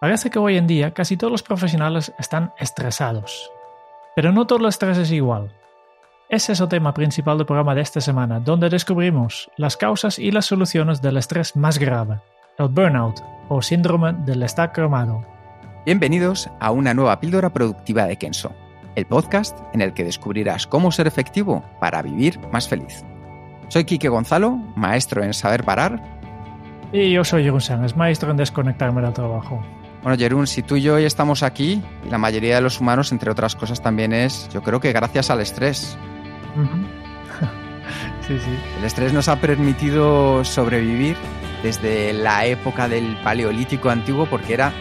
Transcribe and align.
Parece 0.00 0.30
que 0.30 0.38
hoy 0.38 0.56
en 0.56 0.66
día 0.66 0.92
casi 0.92 1.18
todos 1.18 1.30
los 1.30 1.42
profesionales 1.42 2.14
están 2.18 2.54
estresados. 2.58 3.52
Pero 4.16 4.32
no 4.32 4.46
todo 4.46 4.60
el 4.60 4.64
estrés 4.64 4.96
es 4.96 5.12
igual. 5.12 5.52
Ese 6.30 6.52
es 6.52 6.60
el 6.60 6.68
tema 6.68 6.94
principal 6.94 7.36
del 7.36 7.46
programa 7.46 7.74
de 7.74 7.82
esta 7.82 8.00
semana, 8.00 8.40
donde 8.40 8.70
descubrimos 8.70 9.50
las 9.58 9.76
causas 9.76 10.18
y 10.18 10.30
las 10.30 10.46
soluciones 10.46 11.02
del 11.02 11.18
estrés 11.18 11.54
más 11.54 11.78
grave, 11.78 12.18
el 12.56 12.68
burnout 12.68 13.20
o 13.50 13.60
síndrome 13.60 14.14
del 14.24 14.42
estar 14.42 14.72
cromado. 14.72 15.22
Bienvenidos 15.84 16.48
a 16.60 16.70
una 16.70 16.94
nueva 16.94 17.20
píldora 17.20 17.50
productiva 17.50 18.06
de 18.06 18.16
Kenso, 18.16 18.54
el 18.94 19.04
podcast 19.04 19.58
en 19.74 19.82
el 19.82 19.92
que 19.92 20.04
descubrirás 20.04 20.66
cómo 20.66 20.92
ser 20.92 21.08
efectivo 21.08 21.62
para 21.78 22.00
vivir 22.00 22.40
más 22.50 22.66
feliz. 22.66 23.04
Soy 23.68 23.84
Quique 23.84 24.08
Gonzalo, 24.08 24.52
maestro 24.76 25.22
en 25.22 25.34
saber 25.34 25.62
parar. 25.62 26.02
Y 26.90 27.12
yo 27.12 27.22
soy 27.22 27.42
Jeroen 27.42 27.60
Sánchez, 27.60 27.96
maestro 27.98 28.30
en 28.30 28.38
desconectarme 28.38 29.02
del 29.02 29.12
trabajo. 29.12 29.62
Bueno, 30.02 30.16
Jerún, 30.18 30.46
si 30.46 30.62
tú 30.62 30.76
y 30.76 30.82
yo 30.82 30.94
hoy 30.94 31.04
estamos 31.04 31.42
aquí, 31.42 31.82
y 32.06 32.10
la 32.10 32.16
mayoría 32.16 32.54
de 32.54 32.62
los 32.62 32.80
humanos, 32.80 33.12
entre 33.12 33.30
otras 33.30 33.54
cosas, 33.54 33.82
también 33.82 34.12
es, 34.12 34.48
yo 34.52 34.62
creo 34.62 34.80
que 34.80 34.92
gracias 34.92 35.28
al 35.30 35.40
estrés. 35.40 35.98
sí, 38.26 38.38
sí. 38.38 38.58
El 38.78 38.84
estrés 38.84 39.12
nos 39.12 39.28
ha 39.28 39.40
permitido 39.40 40.42
sobrevivir 40.44 41.16
desde 41.62 42.14
la 42.14 42.46
época 42.46 42.88
del 42.88 43.16
Paleolítico 43.22 43.90
antiguo 43.90 44.26
porque 44.26 44.54
era 44.54 44.72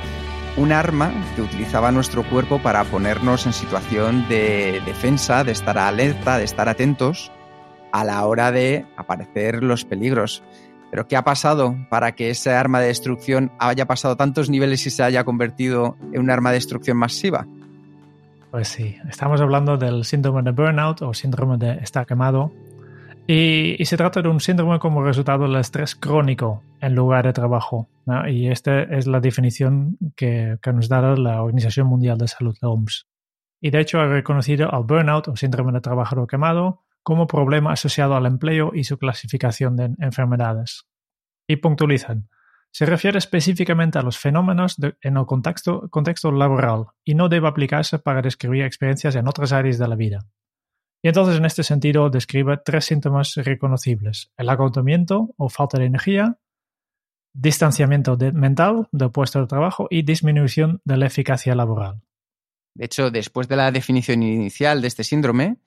un 0.56 0.72
arma 0.72 1.12
que 1.36 1.42
utilizaba 1.42 1.92
nuestro 1.92 2.24
cuerpo 2.24 2.60
para 2.60 2.84
ponernos 2.86 3.46
en 3.46 3.54
situación 3.54 4.28
de 4.30 4.82
defensa, 4.86 5.44
de 5.44 5.52
estar 5.52 5.78
alerta, 5.78 6.38
de 6.38 6.46
estar 6.46 6.70
atentos 6.70 7.32
a 7.92 8.04
la 8.04 8.26
hora 8.26 8.52
de 8.52 8.86
aparecer 8.98 9.64
los 9.64 9.86
peligros. 9.86 10.44
Pero 10.92 11.08
¿qué 11.08 11.16
ha 11.16 11.24
pasado 11.24 11.76
para 11.90 12.14
que 12.14 12.30
ese 12.30 12.52
arma 12.52 12.80
de 12.80 12.88
destrucción 12.88 13.52
haya 13.60 13.86
pasado 13.86 14.16
tantos 14.16 14.50
niveles 14.50 14.86
y 14.88 14.90
se 14.90 15.04
haya 15.04 15.24
convertido 15.24 15.98
en 16.14 16.22
un 16.22 16.32
arma 16.32 16.50
de 16.50 16.56
destrucción 16.56 16.98
masiva? 16.98 17.46
Pues 18.52 18.70
sí, 18.70 18.96
estamos 19.08 19.40
hablando 19.42 19.78
del 19.78 20.06
síndrome 20.06 20.42
de 20.42 20.52
burnout 20.52 21.04
o 21.04 21.14
síndrome 21.14 21.58
de 21.58 21.74
estar 21.84 22.06
quemado. 22.06 22.52
Y, 23.28 23.86
se 23.86 23.96
trata 23.96 24.24
de 24.24 24.30
un 24.30 24.40
síndrome 24.40 24.80
como 24.80 25.04
resultado 25.04 25.44
del 25.44 25.58
estrés 25.58 25.94
crónico 25.94 26.64
en 26.82 26.96
lugar 26.96 27.28
de 27.28 27.34
trabajo. 27.34 27.88
Y 28.28 28.48
esta 28.48 28.82
es 28.82 29.06
la 29.06 29.20
definición 29.20 30.00
que, 30.16 30.58
que 30.64 30.74
nos 30.74 30.90
da 30.90 31.16
la 31.16 31.44
Organización 31.44 31.86
Mundial 31.86 32.18
de 32.18 32.28
Salud, 32.28 32.58
la 32.60 32.70
OMS. 32.70 33.06
Y 33.62 33.70
de 33.70 33.82
hecho 33.82 34.00
ha 34.00 34.08
reconocido 34.08 34.74
al 34.74 34.84
burnout 34.84 35.28
o 35.28 35.36
síndrome 35.36 35.72
de 35.74 35.82
trabajador 35.82 36.26
quemado 36.26 36.82
como 37.10 37.26
problema 37.26 37.74
asociado 37.74 38.16
al 38.16 38.28
empleo 38.28 38.70
y 38.72 38.84
su 38.84 39.00
clasificación 39.00 39.76
de 39.76 39.96
enfermedades. 39.98 40.86
Y 41.48 41.56
puntualizan. 41.56 42.30
Se 42.70 42.86
refiere 42.86 43.18
específicamente 43.18 43.98
a 43.98 44.04
los 44.04 44.20
fenómenos 44.20 44.78
en 45.02 45.18
el 45.18 45.26
contexto, 45.26 46.32
laboral 46.32 46.86
y 47.04 47.16
no 47.16 47.28
debe 47.28 47.48
aplicarse 47.48 47.98
para 47.98 48.22
describir 48.22 48.64
experiencias 48.64 49.16
en 49.16 49.28
otras 49.28 49.54
áreas 49.54 49.80
de 49.80 49.88
la 49.88 49.96
vida. 49.96 50.20
Y 51.02 51.08
entonces 51.08 51.38
en 51.38 51.46
este 51.46 51.64
sentido 51.64 52.12
describe 52.12 52.60
tres 52.64 52.86
síntomas 52.86 53.34
reconocibles. 53.38 54.32
El 54.38 54.48
agotamiento 54.48 55.34
o 55.36 55.50
falta 55.50 55.80
de 55.80 55.86
energía, 55.86 56.38
distanciamiento 57.34 58.20
mental 58.34 58.88
del 58.92 59.10
puesto 59.10 59.42
de 59.42 59.48
trabajo 59.48 59.88
y 59.90 60.04
disminución 60.04 60.80
de 60.86 60.98
la 60.98 61.08
eficacia 61.08 61.56
laboral. 61.56 62.04
De 62.76 62.86
hecho, 62.86 63.10
después 63.10 63.48
de 63.48 63.56
la 63.56 63.72
definición 63.72 64.22
inicial 64.22 64.82
de 64.82 64.88
este 64.88 65.04
síndrome, 65.04 65.58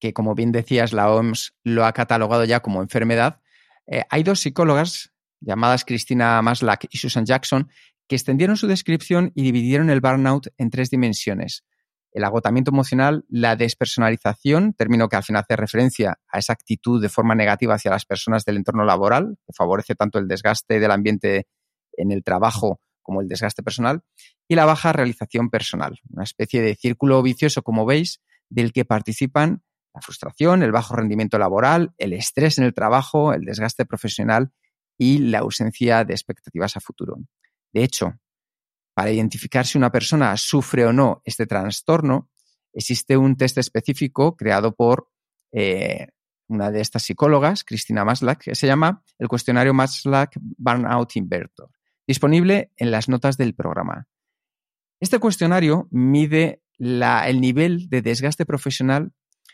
que 0.00 0.12
como 0.12 0.34
bien 0.34 0.50
decías, 0.50 0.92
la 0.92 1.10
OMS 1.10 1.54
lo 1.62 1.84
ha 1.84 1.92
catalogado 1.92 2.44
ya 2.44 2.60
como 2.60 2.82
enfermedad, 2.82 3.40
eh, 3.86 4.02
hay 4.08 4.22
dos 4.22 4.40
psicólogas 4.40 5.12
llamadas 5.40 5.84
Christina 5.84 6.40
Maslach 6.42 6.84
y 6.90 6.98
Susan 6.98 7.24
Jackson 7.24 7.70
que 8.08 8.16
extendieron 8.16 8.56
su 8.56 8.66
descripción 8.66 9.30
y 9.34 9.42
dividieron 9.42 9.88
el 9.90 10.00
burnout 10.00 10.48
en 10.58 10.70
tres 10.70 10.90
dimensiones. 10.90 11.64
El 12.12 12.24
agotamiento 12.24 12.72
emocional, 12.72 13.24
la 13.28 13.54
despersonalización, 13.54 14.74
término 14.74 15.08
que 15.08 15.14
al 15.14 15.22
final 15.22 15.44
hace 15.44 15.54
referencia 15.54 16.18
a 16.28 16.38
esa 16.38 16.52
actitud 16.52 17.00
de 17.00 17.08
forma 17.08 17.36
negativa 17.36 17.74
hacia 17.74 17.92
las 17.92 18.04
personas 18.04 18.44
del 18.44 18.56
entorno 18.56 18.84
laboral, 18.84 19.38
que 19.46 19.52
favorece 19.52 19.94
tanto 19.94 20.18
el 20.18 20.26
desgaste 20.26 20.80
del 20.80 20.90
ambiente 20.90 21.46
en 21.92 22.10
el 22.10 22.24
trabajo 22.24 22.80
como 23.02 23.20
el 23.20 23.28
desgaste 23.28 23.62
personal, 23.62 24.02
y 24.48 24.56
la 24.56 24.64
baja 24.64 24.92
realización 24.92 25.50
personal, 25.50 26.00
una 26.10 26.24
especie 26.24 26.62
de 26.62 26.74
círculo 26.74 27.22
vicioso, 27.22 27.62
como 27.62 27.86
veis, 27.86 28.20
del 28.48 28.72
que 28.72 28.84
participan 28.84 29.62
la 29.94 30.00
frustración, 30.00 30.62
el 30.62 30.72
bajo 30.72 30.96
rendimiento 30.96 31.38
laboral, 31.38 31.92
el 31.98 32.12
estrés 32.12 32.58
en 32.58 32.64
el 32.64 32.74
trabajo, 32.74 33.32
el 33.32 33.44
desgaste 33.44 33.84
profesional 33.84 34.52
y 34.96 35.18
la 35.18 35.38
ausencia 35.40 36.04
de 36.04 36.14
expectativas 36.14 36.76
a 36.76 36.80
futuro. 36.80 37.16
De 37.72 37.82
hecho, 37.82 38.18
para 38.94 39.10
identificar 39.10 39.66
si 39.66 39.78
una 39.78 39.90
persona 39.90 40.36
sufre 40.36 40.84
o 40.86 40.92
no 40.92 41.22
este 41.24 41.46
trastorno, 41.46 42.30
existe 42.72 43.16
un 43.16 43.36
test 43.36 43.58
específico 43.58 44.36
creado 44.36 44.74
por 44.74 45.08
eh, 45.52 46.08
una 46.48 46.70
de 46.70 46.80
estas 46.80 47.04
psicólogas, 47.04 47.64
Cristina 47.64 48.04
Maslach, 48.04 48.38
que 48.38 48.54
se 48.54 48.66
llama 48.66 49.02
el 49.18 49.28
cuestionario 49.28 49.72
Maslach 49.72 50.36
Burnout 50.36 51.16
Invertor, 51.16 51.70
disponible 52.06 52.72
en 52.76 52.90
las 52.90 53.08
notas 53.08 53.36
del 53.36 53.54
programa. 53.54 54.08
Este 55.00 55.18
cuestionario 55.18 55.88
mide 55.90 56.62
el 56.78 57.40
nivel 57.40 57.88
de 57.88 58.02
desgaste 58.02 58.44
profesional 58.44 59.12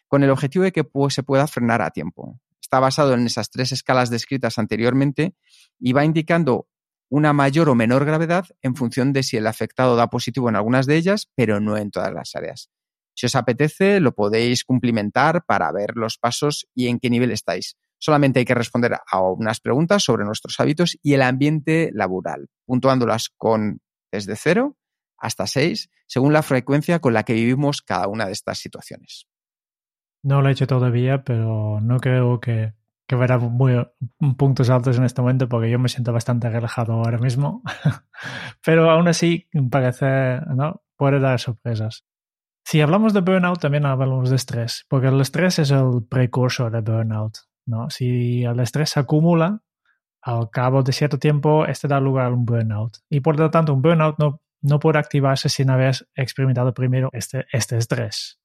con 0.09 0.23
el 0.23 0.31
objetivo 0.31 0.65
de 0.65 0.73
que 0.73 0.87
se 1.11 1.23
pueda 1.23 1.47
frenar 1.47 1.83
a 1.83 1.91
tiempo. 1.91 2.41
Está 2.61 2.81
basado 2.81 3.15
en 3.15 3.27
esas 3.27 3.51
tres 3.51 3.73
escalas 3.73 4.11
descritas 4.11 4.59
anteriormente 4.59 5.35
y 5.79 5.93
va 5.93 6.05
indicando 6.05 6.69
una 7.09 7.33
mayor 7.33 7.69
o 7.69 7.75
menor 7.75 8.05
gravedad 8.05 8.47
en 8.63 8.75
función 8.75 9.13
de 9.13 9.23
si 9.23 9.37
el 9.37 9.47
afectado 9.47 9.97
da 9.97 10.09
positivo 10.09 10.49
en 10.49 10.57
algunas 10.57 10.87
de 10.87 10.97
ellas, 10.97 11.31
pero 11.35 11.61
no 11.61 11.77
en 11.77 11.91
todas 11.91 12.13
las 12.13 12.35
áreas. 12.35 12.71
Si 13.15 13.27
os 13.27 13.35
apetece, 13.35 14.01
lo 14.01 14.15
podéis 14.15 14.65
cumplimentar 14.65 15.45
para 15.47 15.71
ver 15.73 15.93
los 15.95 16.19
pasos 16.19 16.67
y 16.75 16.89
en 16.89 16.99
qué 16.99 17.09
nivel 17.09 17.31
estáis. 17.31 17.77
Solamente 17.99 18.41
hay 18.41 18.45
que 18.45 18.55
responder 18.55 18.95
a 18.95 19.21
unas 19.23 19.61
preguntas 19.61 20.03
sobre 20.03 20.25
nuestros 20.25 20.61
hábitos 20.61 20.99
y 21.03 21.15
el 21.15 21.23
ambiente 21.23 21.91
laboral, 21.95 22.49
puntuándolas 22.67 23.31
con 23.37 23.81
desde 24.13 24.37
cero 24.37 24.77
hasta 25.19 25.47
seis, 25.47 25.89
según 26.07 26.33
la 26.33 26.43
frecuencia 26.43 26.99
con 26.99 27.15
la 27.15 27.23
que 27.23 27.33
vivimos 27.33 27.81
cada 27.81 28.07
una 28.07 28.27
de 28.27 28.33
estas 28.33 28.59
situaciones. 28.59 29.27
No 30.27 30.43
lo 30.43 30.49
he 30.49 30.53
hecho 30.53 30.67
todavía, 30.67 31.23
pero 31.23 31.81
no 31.81 32.01
creo 32.01 32.41
que, 32.41 32.73
que 33.07 33.15
verá 33.15 33.39
muy, 33.39 33.87
puntos 34.37 34.71
altos 34.71 34.99
en 34.99 35.05
este 35.05 35.23
momento 35.23 35.49
porque 35.49 35.71
yo 35.71 35.79
me 35.79 35.89
siento 35.89 36.13
bastante 36.13 36.51
relajado 36.51 36.95
ahora 36.95 37.19
mismo. 37.19 37.63
pero 38.65 38.91
aún 38.91 39.07
así 39.07 39.49
parece, 39.71 40.41
¿no? 40.53 40.83
Puede 40.97 41.21
dar 41.21 41.39
sorpresas. 41.39 42.05
Si 42.65 42.81
hablamos 42.81 43.15
de 43.15 43.21
burnout, 43.21 43.61
también 43.61 43.87
hablamos 43.87 44.29
de 44.29 44.35
estrés, 44.35 44.85
porque 44.89 45.07
el 45.07 45.21
estrés 45.21 45.61
es 45.61 45.71
el 45.71 46.05
precursor 46.11 46.73
de 46.73 46.81
burnout. 46.81 47.39
¿no? 47.65 47.89
Si 47.89 48.43
el 48.43 48.59
estrés 48.59 48.91
se 48.91 48.99
acumula, 48.99 49.63
al 50.23 50.51
cabo 50.51 50.83
de 50.83 50.91
cierto 50.91 51.21
tiempo, 51.21 51.67
este 51.67 51.87
da 51.87 52.01
lugar 52.01 52.27
a 52.27 52.35
un 52.35 52.45
burnout. 52.45 52.97
Y 53.09 53.21
por 53.21 53.39
lo 53.39 53.49
tanto, 53.53 53.73
un 53.73 53.81
burnout 53.81 54.19
no, 54.19 54.41
no 54.61 54.81
puede 54.81 54.99
activarse 54.99 55.49
sin 55.49 55.71
haber 55.71 55.95
experimentado 56.17 56.75
primero 56.75 57.11
este, 57.13 57.47
este 57.53 57.77
estrés. 57.77 58.41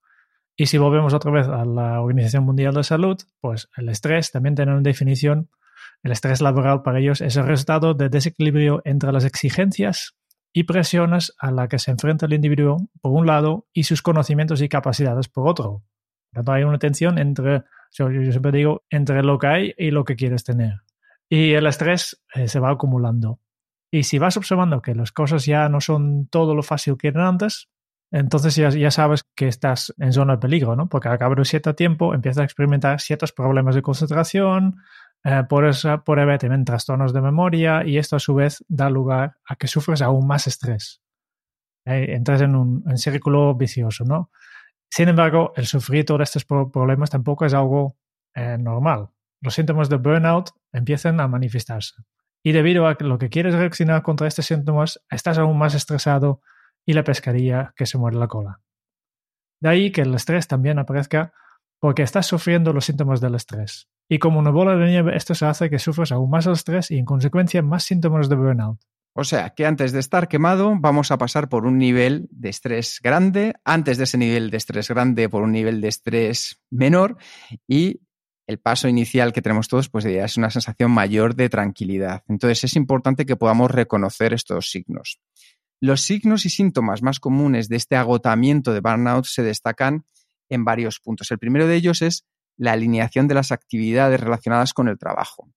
Y 0.55 0.65
si 0.67 0.77
volvemos 0.77 1.13
otra 1.13 1.31
vez 1.31 1.47
a 1.47 1.65
la 1.65 2.01
Organización 2.01 2.43
Mundial 2.43 2.73
de 2.73 2.83
Salud, 2.83 3.17
pues 3.39 3.69
el 3.77 3.89
estrés 3.89 4.31
también 4.31 4.55
tiene 4.55 4.71
una 4.71 4.81
definición. 4.81 5.49
El 6.03 6.11
estrés 6.11 6.41
laboral 6.41 6.81
para 6.81 6.99
ellos 6.99 7.21
es 7.21 7.35
el 7.37 7.45
resultado 7.45 7.93
de 7.93 8.09
desequilibrio 8.09 8.81
entre 8.85 9.11
las 9.11 9.25
exigencias 9.25 10.15
y 10.53 10.63
presiones 10.63 11.33
a 11.39 11.51
las 11.51 11.69
que 11.69 11.79
se 11.79 11.91
enfrenta 11.91 12.25
el 12.25 12.33
individuo 12.33 12.77
por 13.01 13.13
un 13.13 13.25
lado 13.25 13.67
y 13.73 13.83
sus 13.83 14.01
conocimientos 14.01 14.61
y 14.61 14.69
capacidades 14.69 15.29
por 15.29 15.47
otro. 15.47 15.83
Tanto 16.31 16.51
hay 16.51 16.63
una 16.63 16.79
tensión 16.79 17.17
entre, 17.17 17.63
yo, 17.91 18.09
siempre 18.09 18.51
digo, 18.51 18.83
entre 18.89 19.23
lo 19.23 19.37
que 19.37 19.47
hay 19.47 19.73
y 19.77 19.91
lo 19.91 20.03
que 20.03 20.15
quieres 20.15 20.43
tener. 20.43 20.81
Y 21.29 21.53
el 21.53 21.65
estrés 21.65 22.21
eh, 22.33 22.47
se 22.47 22.59
va 22.59 22.71
acumulando. 22.71 23.39
Y 23.89 24.03
si 24.03 24.19
vas 24.19 24.37
observando 24.37 24.81
que 24.81 24.95
las 24.95 25.11
cosas 25.11 25.45
ya 25.45 25.67
no 25.69 25.81
son 25.81 26.27
todo 26.27 26.55
lo 26.55 26.63
fácil 26.63 26.97
que 26.97 27.09
eran 27.09 27.25
antes, 27.25 27.69
entonces 28.11 28.55
ya, 28.55 28.69
ya, 28.69 28.91
sabes 28.91 29.23
que 29.35 29.47
estás 29.47 29.93
en 29.97 30.11
zona 30.11 30.33
de 30.33 30.39
peligro, 30.39 30.75
¿no? 30.75 30.89
Porque 30.89 31.07
al 31.07 31.17
cabo 31.17 31.35
de 31.35 31.45
cierto 31.45 31.75
tiempo 31.75 32.13
empiezas 32.13 32.41
a 32.41 32.43
experimentar 32.43 32.99
ciertos 32.99 33.31
problemas 33.31 33.73
de 33.73 33.81
concentración, 33.81 34.77
eh, 35.23 35.43
por 35.47 35.65
eso 35.65 36.03
puede 36.03 36.23
haber 36.23 36.39
trastornos 36.65 37.13
de 37.13 37.21
memoria 37.21 37.85
y 37.85 37.97
esto 37.97 38.15
a 38.17 38.19
su 38.19 38.35
vez 38.35 38.63
da 38.67 38.89
lugar 38.89 39.37
a 39.45 39.55
que 39.55 39.67
sufres 39.67 40.01
aún 40.01 40.27
más 40.27 40.47
estrés. 40.47 41.01
Eh, 41.85 42.07
entras 42.09 42.41
en 42.41 42.55
un, 42.55 42.83
un, 42.85 42.97
círculo 42.97 43.55
vicioso, 43.55 44.03
¿no? 44.03 44.29
Sin 44.89 45.07
embargo, 45.07 45.53
el 45.55 45.65
sufrir 45.65 46.05
todos 46.05 46.21
estos 46.21 46.45
problemas 46.45 47.09
tampoco 47.09 47.45
es 47.45 47.53
algo 47.53 47.97
eh, 48.35 48.57
normal. 48.59 49.09
Los 49.39 49.55
síntomas 49.55 49.89
de 49.89 49.95
burnout 49.95 50.49
empiezan 50.73 51.19
a 51.21 51.27
manifestarse. 51.27 51.95
Y 52.43 52.51
debido 52.51 52.87
a 52.87 52.97
lo 52.99 53.17
que 53.17 53.29
quieres 53.29 53.55
reaccionar 53.55 54.01
contra 54.01 54.27
estos 54.27 54.47
síntomas, 54.47 55.01
estás 55.09 55.37
aún 55.37 55.57
más 55.57 55.75
estresado 55.75 56.41
y 56.85 56.93
la 56.93 57.03
pescaría 57.03 57.73
que 57.75 57.85
se 57.85 57.97
muere 57.97 58.17
la 58.17 58.27
cola. 58.27 58.61
De 59.59 59.69
ahí 59.69 59.91
que 59.91 60.01
el 60.01 60.13
estrés 60.13 60.47
también 60.47 60.79
aparezca 60.79 61.33
porque 61.79 62.03
estás 62.03 62.25
sufriendo 62.25 62.73
los 62.73 62.85
síntomas 62.85 63.21
del 63.21 63.35
estrés. 63.35 63.87
Y 64.09 64.19
como 64.19 64.39
una 64.39 64.51
bola 64.51 64.75
de 64.75 64.87
nieve, 64.87 65.15
esto 65.15 65.33
se 65.35 65.45
hace 65.45 65.69
que 65.69 65.79
sufras 65.79 66.11
aún 66.11 66.29
más 66.29 66.45
el 66.45 66.53
estrés 66.53 66.91
y 66.91 66.97
en 66.97 67.05
consecuencia 67.05 67.61
más 67.61 67.83
síntomas 67.83 68.29
de 68.29 68.35
burnout. 68.35 68.79
O 69.13 69.23
sea, 69.23 69.49
que 69.49 69.65
antes 69.65 69.91
de 69.91 69.99
estar 69.99 70.27
quemado 70.27 70.75
vamos 70.79 71.11
a 71.11 71.17
pasar 71.17 71.49
por 71.49 71.65
un 71.65 71.77
nivel 71.77 72.27
de 72.31 72.49
estrés 72.49 72.99
grande, 73.03 73.53
antes 73.65 73.97
de 73.97 74.05
ese 74.05 74.17
nivel 74.17 74.49
de 74.49 74.57
estrés 74.57 74.87
grande 74.87 75.27
por 75.27 75.43
un 75.43 75.51
nivel 75.51 75.81
de 75.81 75.89
estrés 75.89 76.61
menor 76.69 77.17
y 77.67 78.01
el 78.47 78.59
paso 78.59 78.87
inicial 78.87 79.33
que 79.33 79.41
tenemos 79.41 79.67
todos 79.67 79.89
pues 79.89 80.05
es 80.05 80.37
una 80.37 80.49
sensación 80.49 80.91
mayor 80.91 81.35
de 81.35 81.49
tranquilidad. 81.49 82.23
Entonces 82.27 82.63
es 82.63 82.75
importante 82.75 83.25
que 83.25 83.35
podamos 83.35 83.69
reconocer 83.69 84.33
estos 84.33 84.69
signos. 84.69 85.19
Los 85.81 86.01
signos 86.01 86.45
y 86.45 86.49
síntomas 86.49 87.01
más 87.01 87.19
comunes 87.19 87.67
de 87.67 87.75
este 87.75 87.97
agotamiento 87.97 88.71
de 88.71 88.79
burnout 88.79 89.25
se 89.25 89.43
destacan 89.43 90.05
en 90.47 90.63
varios 90.63 90.99
puntos. 90.99 91.31
El 91.31 91.39
primero 91.39 91.67
de 91.67 91.75
ellos 91.75 92.01
es 92.01 92.25
la 92.55 92.71
alineación 92.73 93.27
de 93.27 93.33
las 93.33 93.51
actividades 93.51 94.21
relacionadas 94.21 94.73
con 94.73 94.87
el 94.87 94.97
trabajo 94.97 95.51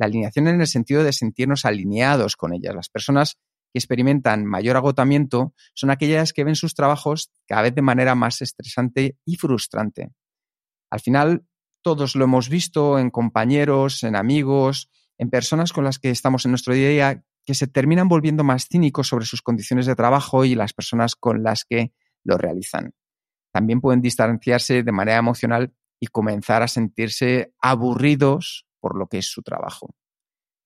la 0.00 0.06
alineación 0.06 0.48
en 0.48 0.62
el 0.62 0.66
sentido 0.66 1.04
de 1.04 1.12
sentirnos 1.12 1.66
alineados 1.66 2.34
con 2.34 2.54
ellas. 2.54 2.74
Las 2.74 2.88
personas 2.88 3.34
que 3.70 3.78
experimentan 3.78 4.46
mayor 4.46 4.76
agotamiento 4.76 5.52
son 5.74 5.90
aquellas 5.90 6.32
que 6.32 6.42
ven 6.42 6.56
sus 6.56 6.74
trabajos 6.74 7.30
cada 7.46 7.62
vez 7.62 7.74
de 7.74 7.82
manera 7.82 8.14
más 8.14 8.40
estresante 8.40 9.18
y 9.26 9.36
frustrante. 9.36 10.10
Al 10.90 11.00
final, 11.00 11.44
todos 11.82 12.16
lo 12.16 12.24
hemos 12.24 12.48
visto 12.48 12.98
en 12.98 13.10
compañeros, 13.10 14.02
en 14.02 14.16
amigos, 14.16 14.88
en 15.18 15.28
personas 15.28 15.70
con 15.70 15.84
las 15.84 15.98
que 15.98 16.08
estamos 16.08 16.46
en 16.46 16.52
nuestro 16.52 16.72
día 16.72 16.86
a 16.86 16.90
día, 16.90 17.24
que 17.44 17.54
se 17.54 17.66
terminan 17.66 18.08
volviendo 18.08 18.44
más 18.44 18.66
cínicos 18.68 19.08
sobre 19.08 19.26
sus 19.26 19.42
condiciones 19.42 19.86
de 19.86 19.96
trabajo 19.96 20.44
y 20.44 20.54
las 20.54 20.72
personas 20.72 21.16
con 21.16 21.42
las 21.42 21.64
que 21.64 21.92
lo 22.24 22.36
realizan. 22.36 22.92
También 23.52 23.80
pueden 23.80 24.00
distanciarse 24.00 24.82
de 24.82 24.92
manera 24.92 25.18
emocional 25.18 25.74
y 26.00 26.06
comenzar 26.06 26.62
a 26.62 26.68
sentirse 26.68 27.52
aburridos 27.60 28.66
por 28.80 28.96
lo 28.96 29.06
que 29.06 29.18
es 29.18 29.26
su 29.26 29.42
trabajo. 29.42 29.94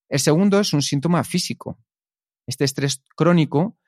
El 0.08 0.20
segundo 0.20 0.60
es 0.60 0.72
un 0.72 0.82
síntoma 0.82 1.24
físico. 1.24 1.78
Este 2.46 2.64
estrés 2.64 3.02
crónico 3.16 3.78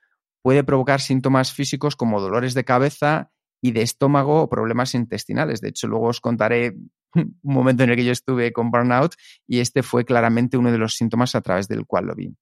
puede 0.43 0.65
provocar 0.65 1.01
síntomas 1.01 1.53
físicos 1.53 1.97
como 1.97 2.21
dolores 2.21 2.55
de 2.55 2.65
cabeza 2.65 3.31
y 3.61 3.73
de 3.73 3.83
estómago 3.83 4.43
o 4.43 4.49
problemas 4.49 4.95
intestinales. 4.95 5.61
De 5.61 5.69
hecho, 5.69 5.89
luego 5.89 6.07
os 6.07 6.21
contaré 6.21 6.77
un 7.15 7.37
momento 7.43 7.85
en 7.85 7.91
el 7.91 7.97
que 7.97 8.05
yo 8.05 8.13
estuve 8.13 8.53
con 8.53 8.71
burnout 8.71 9.15
y 9.47 9.61
este 9.61 9.83
fue 9.83 10.05
claramente 10.05 10.57
uno 10.57 10.73
de 10.73 10.79
los 10.79 10.95
síntomas 10.95 11.35
a 11.35 11.41
través 11.43 11.69
del 11.69 11.87
cual 11.87 12.07
lo 12.07 12.15
vi. 12.15 12.35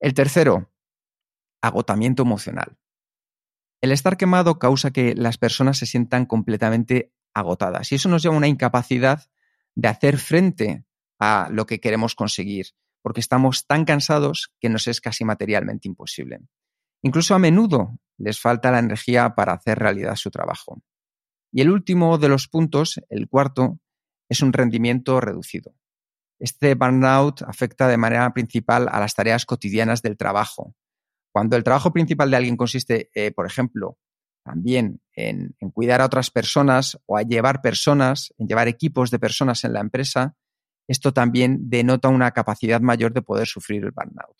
El 0.00 0.14
tercero, 0.14 0.70
agotamiento 1.62 2.22
emocional. 2.22 2.78
El 3.80 3.92
estar 3.92 4.16
quemado 4.16 4.58
causa 4.58 4.92
que 4.92 5.14
las 5.14 5.38
personas 5.38 5.78
se 5.78 5.86
sientan 5.86 6.26
completamente 6.26 7.12
agotadas 7.34 7.90
y 7.92 7.96
eso 7.96 8.08
nos 8.08 8.22
lleva 8.22 8.34
a 8.34 8.38
una 8.38 8.48
incapacidad 8.48 9.28
de 9.74 9.88
hacer 9.88 10.18
frente 10.18 10.84
a 11.18 11.48
lo 11.50 11.66
que 11.66 11.80
queremos 11.80 12.14
conseguir, 12.14 12.66
porque 13.02 13.20
estamos 13.20 13.66
tan 13.66 13.84
cansados 13.84 14.52
que 14.60 14.68
nos 14.68 14.88
es 14.88 15.00
casi 15.00 15.24
materialmente 15.24 15.88
imposible. 15.88 16.40
Incluso 17.02 17.34
a 17.34 17.38
menudo 17.38 17.98
les 18.16 18.40
falta 18.40 18.70
la 18.70 18.78
energía 18.78 19.34
para 19.34 19.52
hacer 19.52 19.78
realidad 19.78 20.16
su 20.16 20.30
trabajo. 20.30 20.82
Y 21.52 21.60
el 21.60 21.70
último 21.70 22.18
de 22.18 22.28
los 22.28 22.48
puntos, 22.48 23.00
el 23.10 23.28
cuarto, 23.28 23.78
es 24.28 24.42
un 24.42 24.52
rendimiento 24.52 25.20
reducido. 25.20 25.74
Este 26.38 26.74
burnout 26.74 27.42
afecta 27.42 27.88
de 27.88 27.96
manera 27.96 28.32
principal 28.32 28.88
a 28.90 29.00
las 29.00 29.14
tareas 29.14 29.46
cotidianas 29.46 30.02
del 30.02 30.16
trabajo. 30.16 30.74
Cuando 31.32 31.56
el 31.56 31.64
trabajo 31.64 31.92
principal 31.92 32.30
de 32.30 32.36
alguien 32.36 32.56
consiste, 32.56 33.10
eh, 33.14 33.32
por 33.32 33.46
ejemplo, 33.46 33.98
también 34.44 35.00
en, 35.14 35.56
en, 35.58 35.70
cuidar 35.70 36.00
a 36.00 36.06
otras 36.06 36.30
personas 36.30 36.98
o 37.06 37.16
a 37.16 37.22
llevar 37.22 37.62
personas, 37.62 38.34
en 38.38 38.46
llevar 38.46 38.68
equipos 38.68 39.10
de 39.10 39.18
personas 39.18 39.64
en 39.64 39.72
la 39.72 39.80
empresa, 39.80 40.36
esto 40.86 41.12
también 41.12 41.70
denota 41.70 42.08
una 42.08 42.32
capacidad 42.32 42.80
mayor 42.80 43.14
de 43.14 43.22
poder 43.22 43.46
sufrir 43.46 43.84
el 43.84 43.92
burnout. 43.92 44.36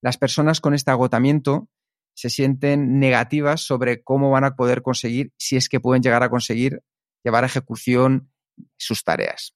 Las 0.00 0.16
personas 0.16 0.60
con 0.60 0.74
este 0.74 0.90
agotamiento 0.90 1.68
se 2.14 2.30
sienten 2.30 3.00
negativas 3.00 3.62
sobre 3.62 4.02
cómo 4.02 4.30
van 4.30 4.44
a 4.44 4.54
poder 4.54 4.82
conseguir, 4.82 5.32
si 5.36 5.56
es 5.56 5.68
que 5.68 5.80
pueden 5.80 6.02
llegar 6.02 6.22
a 6.22 6.30
conseguir, 6.30 6.82
llevar 7.24 7.42
a 7.42 7.48
ejecución 7.48 8.32
sus 8.78 9.02
tareas. 9.02 9.55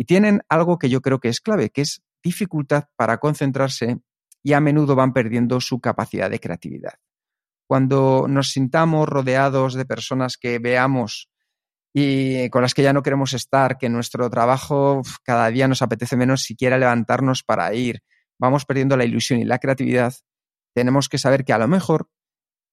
Y 0.00 0.06
tienen 0.06 0.40
algo 0.48 0.78
que 0.78 0.88
yo 0.88 1.02
creo 1.02 1.20
que 1.20 1.28
es 1.28 1.42
clave, 1.42 1.68
que 1.68 1.82
es 1.82 2.00
dificultad 2.22 2.84
para 2.96 3.18
concentrarse 3.18 3.98
y 4.42 4.54
a 4.54 4.60
menudo 4.60 4.96
van 4.96 5.12
perdiendo 5.12 5.60
su 5.60 5.78
capacidad 5.78 6.30
de 6.30 6.40
creatividad. 6.40 6.94
Cuando 7.66 8.24
nos 8.26 8.48
sintamos 8.48 9.06
rodeados 9.06 9.74
de 9.74 9.84
personas 9.84 10.38
que 10.38 10.58
veamos 10.58 11.28
y 11.92 12.48
con 12.48 12.62
las 12.62 12.72
que 12.72 12.82
ya 12.82 12.94
no 12.94 13.02
queremos 13.02 13.34
estar, 13.34 13.76
que 13.76 13.90
nuestro 13.90 14.30
trabajo 14.30 15.02
cada 15.22 15.50
día 15.50 15.68
nos 15.68 15.82
apetece 15.82 16.16
menos 16.16 16.44
siquiera 16.44 16.78
levantarnos 16.78 17.42
para 17.42 17.74
ir, 17.74 18.02
vamos 18.38 18.64
perdiendo 18.64 18.96
la 18.96 19.04
ilusión 19.04 19.38
y 19.40 19.44
la 19.44 19.58
creatividad, 19.58 20.14
tenemos 20.74 21.10
que 21.10 21.18
saber 21.18 21.44
que 21.44 21.52
a 21.52 21.58
lo 21.58 21.68
mejor 21.68 22.08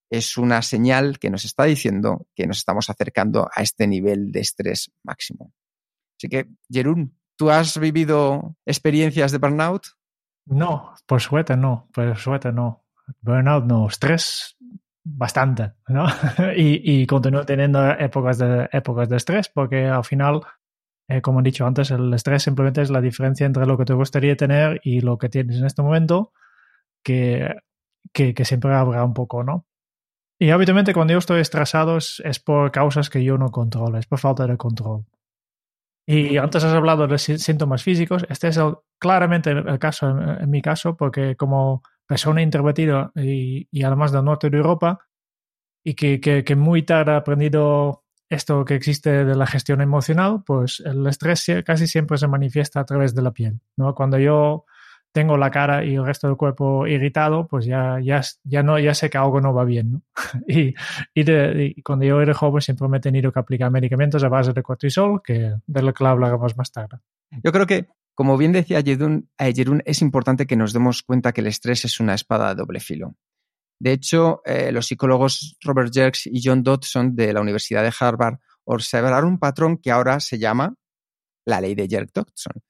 es 0.10 0.38
una 0.38 0.62
señal 0.62 1.20
que 1.20 1.30
nos 1.30 1.44
está 1.44 1.66
diciendo 1.66 2.26
que 2.34 2.48
nos 2.48 2.60
estamos 2.60 2.90
acercando 2.90 3.50
a 3.54 3.64
este 3.64 3.86
nivel 3.86 4.32
de 4.32 4.40
estrés 4.40 4.94
máximo. 5.04 5.52
Así 6.18 6.30
que, 6.30 6.48
Jerún, 6.70 7.18
¿tú 7.36 7.50
has 7.50 7.78
vivido 7.80 8.56
experiencias 8.66 9.32
de 9.32 9.38
burnout? 9.38 9.84
No, 10.46 10.94
por 11.06 11.22
suerte 11.22 11.56
no, 11.56 11.88
por 11.94 12.18
suerte 12.18 12.52
no. 12.52 12.84
Burnout 13.22 13.66
no, 13.66 13.88
estrés 13.88 14.58
bastante, 15.04 15.74
¿no? 15.88 16.06
y, 16.56 17.02
y 17.02 17.06
continúo 17.06 17.46
teniendo 17.46 17.92
épocas 17.92 18.38
de, 18.38 18.68
épocas 18.72 19.08
de 19.10 19.18
estrés 19.18 19.50
porque 19.50 19.86
al 19.86 20.04
final, 20.04 20.42
eh, 21.08 21.22
como 21.22 21.40
he 21.40 21.44
dicho 21.44 21.66
antes, 21.66 21.92
el 21.92 22.14
estrés 22.14 22.44
simplemente 22.44 22.82
es 22.82 22.90
la 22.90 23.02
diferencia 23.02 23.46
entre 23.46 23.66
lo 23.66 23.78
que 23.78 23.86
te 23.86 23.94
gustaría 23.94 24.36
tener 24.36 24.82
y 24.84 25.02
lo 25.02 25.18
que 25.18 25.30
tienes 25.30 25.58
en 25.58 25.66
este 25.66 25.82
momento, 25.82 26.34
que, 27.04 27.56
que, 28.12 28.34
que 28.34 28.46
siempre 28.46 28.74
habrá 28.74 29.04
un 29.04 29.14
poco, 29.14 29.44
¿no? 29.44 29.66
Y 30.40 30.52
habitualmente 30.52 30.94
cuando 30.94 31.14
yo 31.14 31.20
estoy 31.20 31.42
estresado 31.42 31.98
es, 31.98 32.22
es, 32.24 32.40
por 32.40 32.72
causas 32.72 33.10
que 33.10 33.24
yo 33.24 33.38
no 33.38 33.50
controlo, 33.50 33.98
es 33.98 34.06
por 34.06 34.20
falta 34.20 34.46
de 34.46 34.58
control. 34.58 35.06
Y 36.10 36.38
antes 36.38 36.64
has 36.64 36.74
hablado 36.74 37.06
de 37.06 37.18
síntomas 37.18 37.84
físicos, 37.84 38.26
este 38.30 38.48
es 38.48 38.56
el, 38.56 38.76
claramente 38.98 39.52
el 39.52 39.78
caso, 39.78 40.10
en, 40.10 40.50
mi 40.50 40.62
caso, 40.62 40.96
porque 40.96 41.36
como 41.36 41.84
persona 42.06 42.42
introvertida 42.42 43.12
y, 43.14 43.68
y, 43.70 43.84
además 43.84 44.14
del 44.14 44.24
norte 44.24 44.50
de 44.50 44.56
Europa 44.56 45.00
y 45.84 45.96
que, 45.96 46.22
que, 46.22 46.46
que, 46.46 46.56
muy 46.56 46.84
tarde 46.84 47.12
ha 47.12 47.18
aprendido 47.18 48.06
esto 48.30 48.64
que 48.64 48.76
existe 48.76 49.26
de 49.26 49.36
la 49.36 49.48
gestión 49.48 49.82
emocional, 49.82 50.44
pues 50.46 50.82
el 50.86 51.06
estrés 51.08 51.46
casi 51.66 51.88
siempre 51.88 52.18
se 52.18 52.30
manifiesta 52.30 52.80
a 52.80 52.86
través 52.86 53.14
de 53.14 53.22
la 53.22 53.32
piel. 53.32 53.60
¿no? 53.76 53.94
Cuando 53.94 54.18
yo 54.18 54.64
tengo 55.18 55.36
la 55.36 55.50
cara 55.50 55.84
y 55.84 55.96
el 55.96 56.06
resto 56.06 56.28
del 56.28 56.38
cuerpo 56.38 56.86
irritado, 56.86 57.48
pues 57.48 57.66
ya, 57.66 58.00
ya, 58.00 58.22
ya, 58.44 58.62
no, 58.62 58.78
ya 58.78 58.94
sé 58.94 59.10
que 59.10 59.18
algo 59.18 59.42
no 59.42 59.52
va 59.52 59.66
bien. 59.66 59.94
¿no? 59.94 60.02
y, 60.48 60.76
y, 61.16 61.24
de, 61.24 61.74
y, 61.76 61.82
cuando 61.82 62.06
yo 62.06 62.22
era 62.22 62.36
joven 62.36 62.62
siempre 62.62 62.88
me 62.88 62.98
he 62.98 63.00
tenido 63.00 63.32
que 63.32 63.40
aplicar 63.40 63.72
medicamentos 63.72 64.24
a 64.24 64.30
base 64.30 64.54
de 64.54 64.62
cortisol, 64.62 65.20
que 65.24 65.56
de 65.66 65.82
lo 65.82 65.92
que 65.92 66.06
hablaremos 66.06 66.56
más 66.56 66.72
tarde. 66.72 67.00
Yo 67.44 67.52
creo 67.52 67.66
que 67.66 67.88
como 68.14 68.38
bien 68.38 68.52
decía 68.52 68.84
Jerún, 68.84 69.28
es 69.86 70.02
importante 70.04 70.46
que 70.46 70.56
nos 70.56 70.72
demos 70.72 71.02
cuenta 71.02 71.32
que 71.32 71.42
el 71.42 71.48
estrés 71.48 71.84
es 71.86 72.00
una 72.00 72.14
espada 72.14 72.50
de 72.50 72.62
doble 72.62 72.80
filo. 72.80 73.16
De 73.80 73.92
hecho, 73.92 74.44
eh, 74.46 74.72
los 74.72 74.86
psicólogos 74.86 75.58
Robert 75.64 75.92
Jerks 75.92 76.28
y 76.28 76.42
John 76.44 76.62
Dodson 76.62 77.16
de 77.16 77.34
la 77.34 77.42
Universidad 77.42 77.82
de 77.82 77.94
Harvard 78.00 78.38
observaron 78.66 79.30
un 79.30 79.40
patrón 79.40 79.78
que 79.78 79.90
ahora 79.90 80.20
se 80.20 80.38
llama 80.38 80.76
la 81.46 81.60
ley 81.60 81.74
de 81.74 81.88
Jerk-Dodson. 81.88 82.62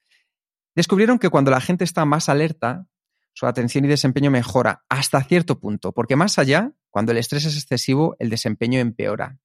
Descubrieron 0.74 1.18
que 1.18 1.30
cuando 1.30 1.50
la 1.50 1.60
gente 1.60 1.84
está 1.84 2.04
más 2.04 2.28
alerta, 2.28 2.86
su 3.32 3.46
atención 3.46 3.84
y 3.84 3.88
desempeño 3.88 4.30
mejora 4.30 4.84
hasta 4.88 5.22
cierto 5.22 5.60
punto, 5.60 5.92
porque 5.92 6.16
más 6.16 6.38
allá, 6.38 6.72
cuando 6.90 7.12
el 7.12 7.18
estrés 7.18 7.44
es 7.44 7.56
excesivo, 7.56 8.16
el 8.18 8.30
desempeño 8.30 8.80
empeora. 8.80 9.38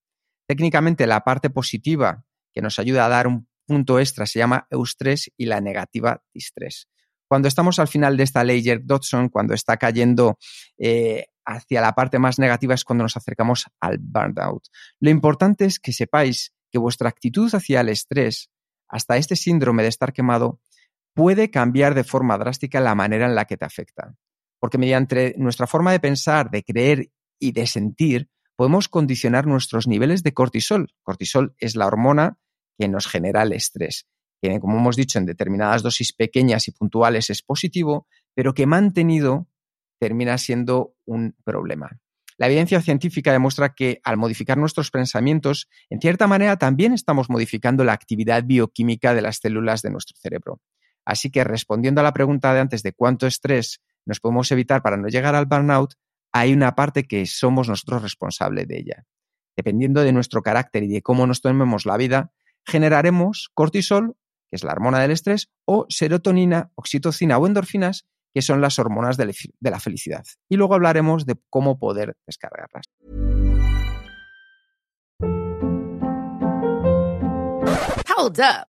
Técnicamente, 0.48 1.08
la 1.08 1.24
parte 1.24 1.50
positiva 1.50 2.26
que 2.54 2.62
nos 2.62 2.80
ayuda 2.80 3.06
a 3.06 3.10
dar 3.10 3.28
un 3.28 3.48
punto 3.66 4.00
extra 4.00 4.26
se 4.26 4.40
llama 4.40 4.68
eustrés 4.70 5.32
y 5.38 5.46
la 5.46 5.62
negativa 5.62 6.24
distrés. 6.34 6.88
Cuando 7.28 7.48
estamos 7.48 7.80
al 7.80 7.88
final 7.88 8.18
de 8.18 8.24
esta 8.24 8.44
ley 8.44 8.64
Dodson, 8.84 9.30
cuando 9.30 9.54
está 9.54 9.78
cayendo 9.78 10.38
eh, 10.78 11.26
hacia 11.46 11.82
la 11.82 11.94
parte 11.94 12.20
más 12.20 12.40
negativa 12.40 12.74
es 12.74 12.84
cuando 12.84 13.04
nos 13.04 13.18
acercamos 13.18 13.66
al 13.80 13.98
burnout. 14.00 14.64
Lo 15.00 15.10
importante 15.10 15.66
es 15.66 15.80
que 15.80 15.94
sepáis 15.94 16.54
que 16.72 16.80
vuestra 16.80 17.10
actitud 17.10 17.54
hacia 17.54 17.82
el 17.82 17.90
estrés, 17.90 18.50
hasta 18.88 19.18
este 19.18 19.36
síndrome 19.36 19.84
de 19.84 19.90
estar 19.90 20.14
quemado, 20.14 20.60
puede 21.14 21.50
cambiar 21.50 21.96
de 21.96 22.04
forma 22.04 22.38
drástica 22.38 22.80
la 22.80 22.96
manera 22.96 23.26
en 23.26 23.36
la 23.36 23.46
que 23.46 23.58
te 23.58 23.66
afecta. 23.66 24.16
Porque 24.60 24.78
mediante 24.78 25.36
nuestra 25.38 25.68
forma 25.68 25.92
de 25.92 26.00
pensar, 26.00 26.50
de 26.50 26.64
creer 26.64 27.10
y 27.40 27.52
de 27.52 27.68
sentir, 27.68 28.30
podemos 28.56 28.88
condicionar 28.88 29.46
nuestros 29.46 29.88
niveles 29.88 30.24
de 30.24 30.34
cortisol. 30.34 30.90
Cortisol 31.02 31.56
es 31.60 31.76
la 31.76 31.88
hormona 31.88 32.38
que 32.78 32.88
nos 32.88 33.08
genera 33.08 33.44
el 33.44 33.54
estrés, 33.54 34.08
que 34.42 34.60
como 34.60 34.78
hemos 34.78 34.96
dicho 34.96 35.20
en 35.20 35.26
determinadas 35.26 35.84
dosis 35.84 36.14
pequeñas 36.14 36.68
y 36.68 36.72
puntuales 36.72 37.30
es 37.30 37.42
positivo, 37.42 38.08
pero 38.34 38.54
que 38.54 38.66
mantenido 38.66 39.48
termina 40.00 40.38
siendo 40.38 40.96
un 41.06 41.36
problema. 41.44 42.00
La 42.38 42.48
evidencia 42.48 42.82
científica 42.82 43.32
demuestra 43.32 43.74
que 43.74 44.02
al 44.04 44.18
modificar 44.18 44.58
nuestros 44.58 44.90
pensamientos, 44.90 45.70
en 45.90 46.02
cierta 46.02 46.28
manera 46.28 46.58
también 46.58 46.94
estamos 46.94 47.30
modificando 47.30 47.84
la 47.84 47.94
actividad 47.94 48.44
bioquímica 48.44 49.14
de 49.14 49.22
las 49.22 49.38
células 49.38 49.82
de 49.82 49.92
nuestro 49.92 50.18
cerebro. 50.20 50.60
Así 51.06 51.32
que 51.32 51.44
respondiendo 51.44 52.02
a 52.02 52.04
la 52.04 52.14
pregunta 52.14 52.54
de 52.54 52.60
antes 52.60 52.84
de 52.84 52.94
cuánto 52.94 53.28
estrés 53.28 53.82
nos 54.06 54.20
podemos 54.20 54.52
evitar 54.52 54.82
para 54.82 54.98
no 54.98 55.08
llegar 55.08 55.36
al 55.36 55.46
burnout, 55.46 55.94
hay 56.32 56.54
una 56.54 56.76
parte 56.76 57.04
que 57.04 57.26
somos 57.26 57.70
nosotros 57.70 58.02
responsables 58.02 58.68
de 58.68 58.80
ella. 58.80 59.06
Dependiendo 59.56 60.02
de 60.02 60.12
nuestro 60.12 60.42
carácter 60.42 60.84
y 60.84 60.88
de 60.88 61.02
cómo 61.02 61.28
nos 61.28 61.42
tomemos 61.42 61.86
la 61.86 61.98
vida, 61.98 62.32
generaremos 62.66 63.50
cortisol, 63.54 64.16
que 64.50 64.56
es 64.56 64.64
la 64.64 64.72
hormona 64.72 65.00
del 65.00 65.12
estrés, 65.12 65.52
o 65.66 65.86
serotonina, 65.90 66.72
oxitocina 66.76 67.38
o 67.38 67.46
endorfinas, 67.46 68.06
que 68.34 68.42
son 68.42 68.62
las 68.62 68.80
hormonas 68.80 69.16
de 69.18 69.34
la 69.62 69.80
felicidad. 69.80 70.24
Y 70.50 70.58
luego 70.58 70.74
hablaremos 70.74 71.26
de 71.26 71.36
cómo 71.50 71.78
poder 71.78 72.18
descargarlas. 72.26 72.86
Hold 78.16 78.40
up. 78.40 78.73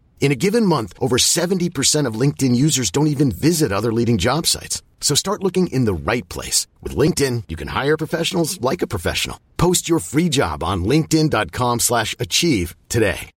In 0.21 0.31
a 0.31 0.35
given 0.35 0.67
month, 0.67 0.93
over 0.99 1.17
70% 1.17 2.05
of 2.05 2.13
LinkedIn 2.13 2.55
users 2.55 2.91
don't 2.91 3.07
even 3.07 3.31
visit 3.31 3.71
other 3.71 3.91
leading 3.91 4.19
job 4.19 4.45
sites. 4.45 4.81
So 5.01 5.15
start 5.15 5.43
looking 5.43 5.67
in 5.73 5.85
the 5.85 5.93
right 5.93 6.27
place. 6.29 6.67
With 6.81 6.95
LinkedIn, 6.95 7.45
you 7.49 7.57
can 7.57 7.69
hire 7.69 7.97
professionals 7.97 8.61
like 8.61 8.81
a 8.83 8.87
professional. 8.87 9.37
Post 9.57 9.89
your 9.89 9.99
free 9.99 10.29
job 10.29 10.63
on 10.63 10.85
linkedin.com 10.85 11.79
slash 11.79 12.15
achieve 12.19 12.75
today. 12.87 13.31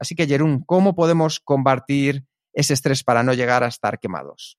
Así 0.00 0.14
que, 0.14 0.26
Jerún, 0.26 0.62
¿cómo 0.64 0.94
podemos 0.94 1.40
combatir 1.40 2.24
ese 2.54 2.72
estrés 2.72 3.02
para 3.02 3.22
no 3.24 3.34
llegar 3.34 3.64
a 3.64 3.66
estar 3.66 3.98
quemados? 3.98 4.56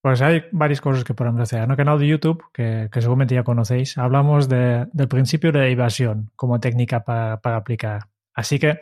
Pues 0.00 0.22
hay 0.22 0.44
varias 0.52 0.80
cosas 0.80 1.04
que 1.04 1.12
podemos 1.12 1.40
hacer. 1.40 1.62
En 1.64 1.70
el 1.72 1.76
canal 1.76 1.98
de 1.98 2.06
YouTube, 2.06 2.42
que, 2.54 2.88
que 2.90 3.00
seguramente 3.02 3.34
ya 3.34 3.42
conocéis, 3.42 3.98
hablamos 3.98 4.48
de, 4.48 4.86
del 4.92 5.08
principio 5.08 5.50
de 5.52 5.72
evasión 5.72 6.30
como 6.36 6.60
técnica 6.60 7.04
para, 7.04 7.40
para 7.40 7.56
aplicar. 7.56 8.09
Así 8.34 8.58
que 8.58 8.80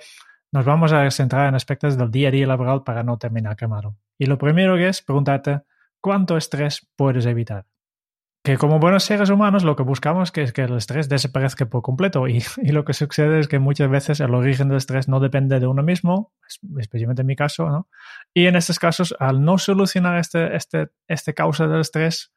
nos 0.52 0.64
vamos 0.64 0.92
a 0.92 1.10
centrar 1.10 1.48
en 1.48 1.54
aspectos 1.54 1.98
del 1.98 2.10
día 2.10 2.28
a 2.28 2.30
día 2.32 2.46
laboral 2.46 2.82
para 2.82 3.02
no 3.02 3.18
terminar 3.18 3.56
quemado. 3.56 3.96
Y 4.18 4.26
lo 4.26 4.38
primero 4.38 4.76
que 4.76 4.88
es 4.88 5.02
preguntarte 5.02 5.62
cuánto 6.00 6.36
estrés 6.36 6.88
puedes 6.96 7.26
evitar. 7.26 7.66
Que 8.42 8.56
como 8.56 8.78
buenos 8.78 9.04
seres 9.04 9.30
humanos 9.30 9.64
lo 9.64 9.76
que 9.76 9.82
buscamos 9.82 10.32
es 10.36 10.52
que 10.52 10.62
el 10.62 10.76
estrés 10.76 11.08
desaparezca 11.08 11.66
por 11.66 11.82
completo 11.82 12.26
y, 12.28 12.42
lo 12.62 12.84
que 12.84 12.94
sucede 12.94 13.40
es 13.40 13.48
que 13.48 13.58
muchas 13.58 13.90
veces 13.90 14.20
el 14.20 14.34
origen 14.34 14.68
del 14.68 14.78
estrés 14.78 15.08
no 15.08 15.20
depende 15.20 15.60
de 15.60 15.66
uno 15.66 15.82
mismo, 15.82 16.32
especialmente 16.78 17.22
en 17.22 17.26
mi 17.26 17.36
caso, 17.36 17.68
¿no? 17.68 17.88
Y 18.32 18.46
en 18.46 18.56
estos 18.56 18.78
casos, 18.78 19.14
al 19.18 19.44
no 19.44 19.58
solucionar 19.58 20.18
este, 20.18 20.56
este, 20.56 20.88
este 21.08 21.34
causa 21.34 21.66
del 21.66 21.80
estrés, 21.80 22.32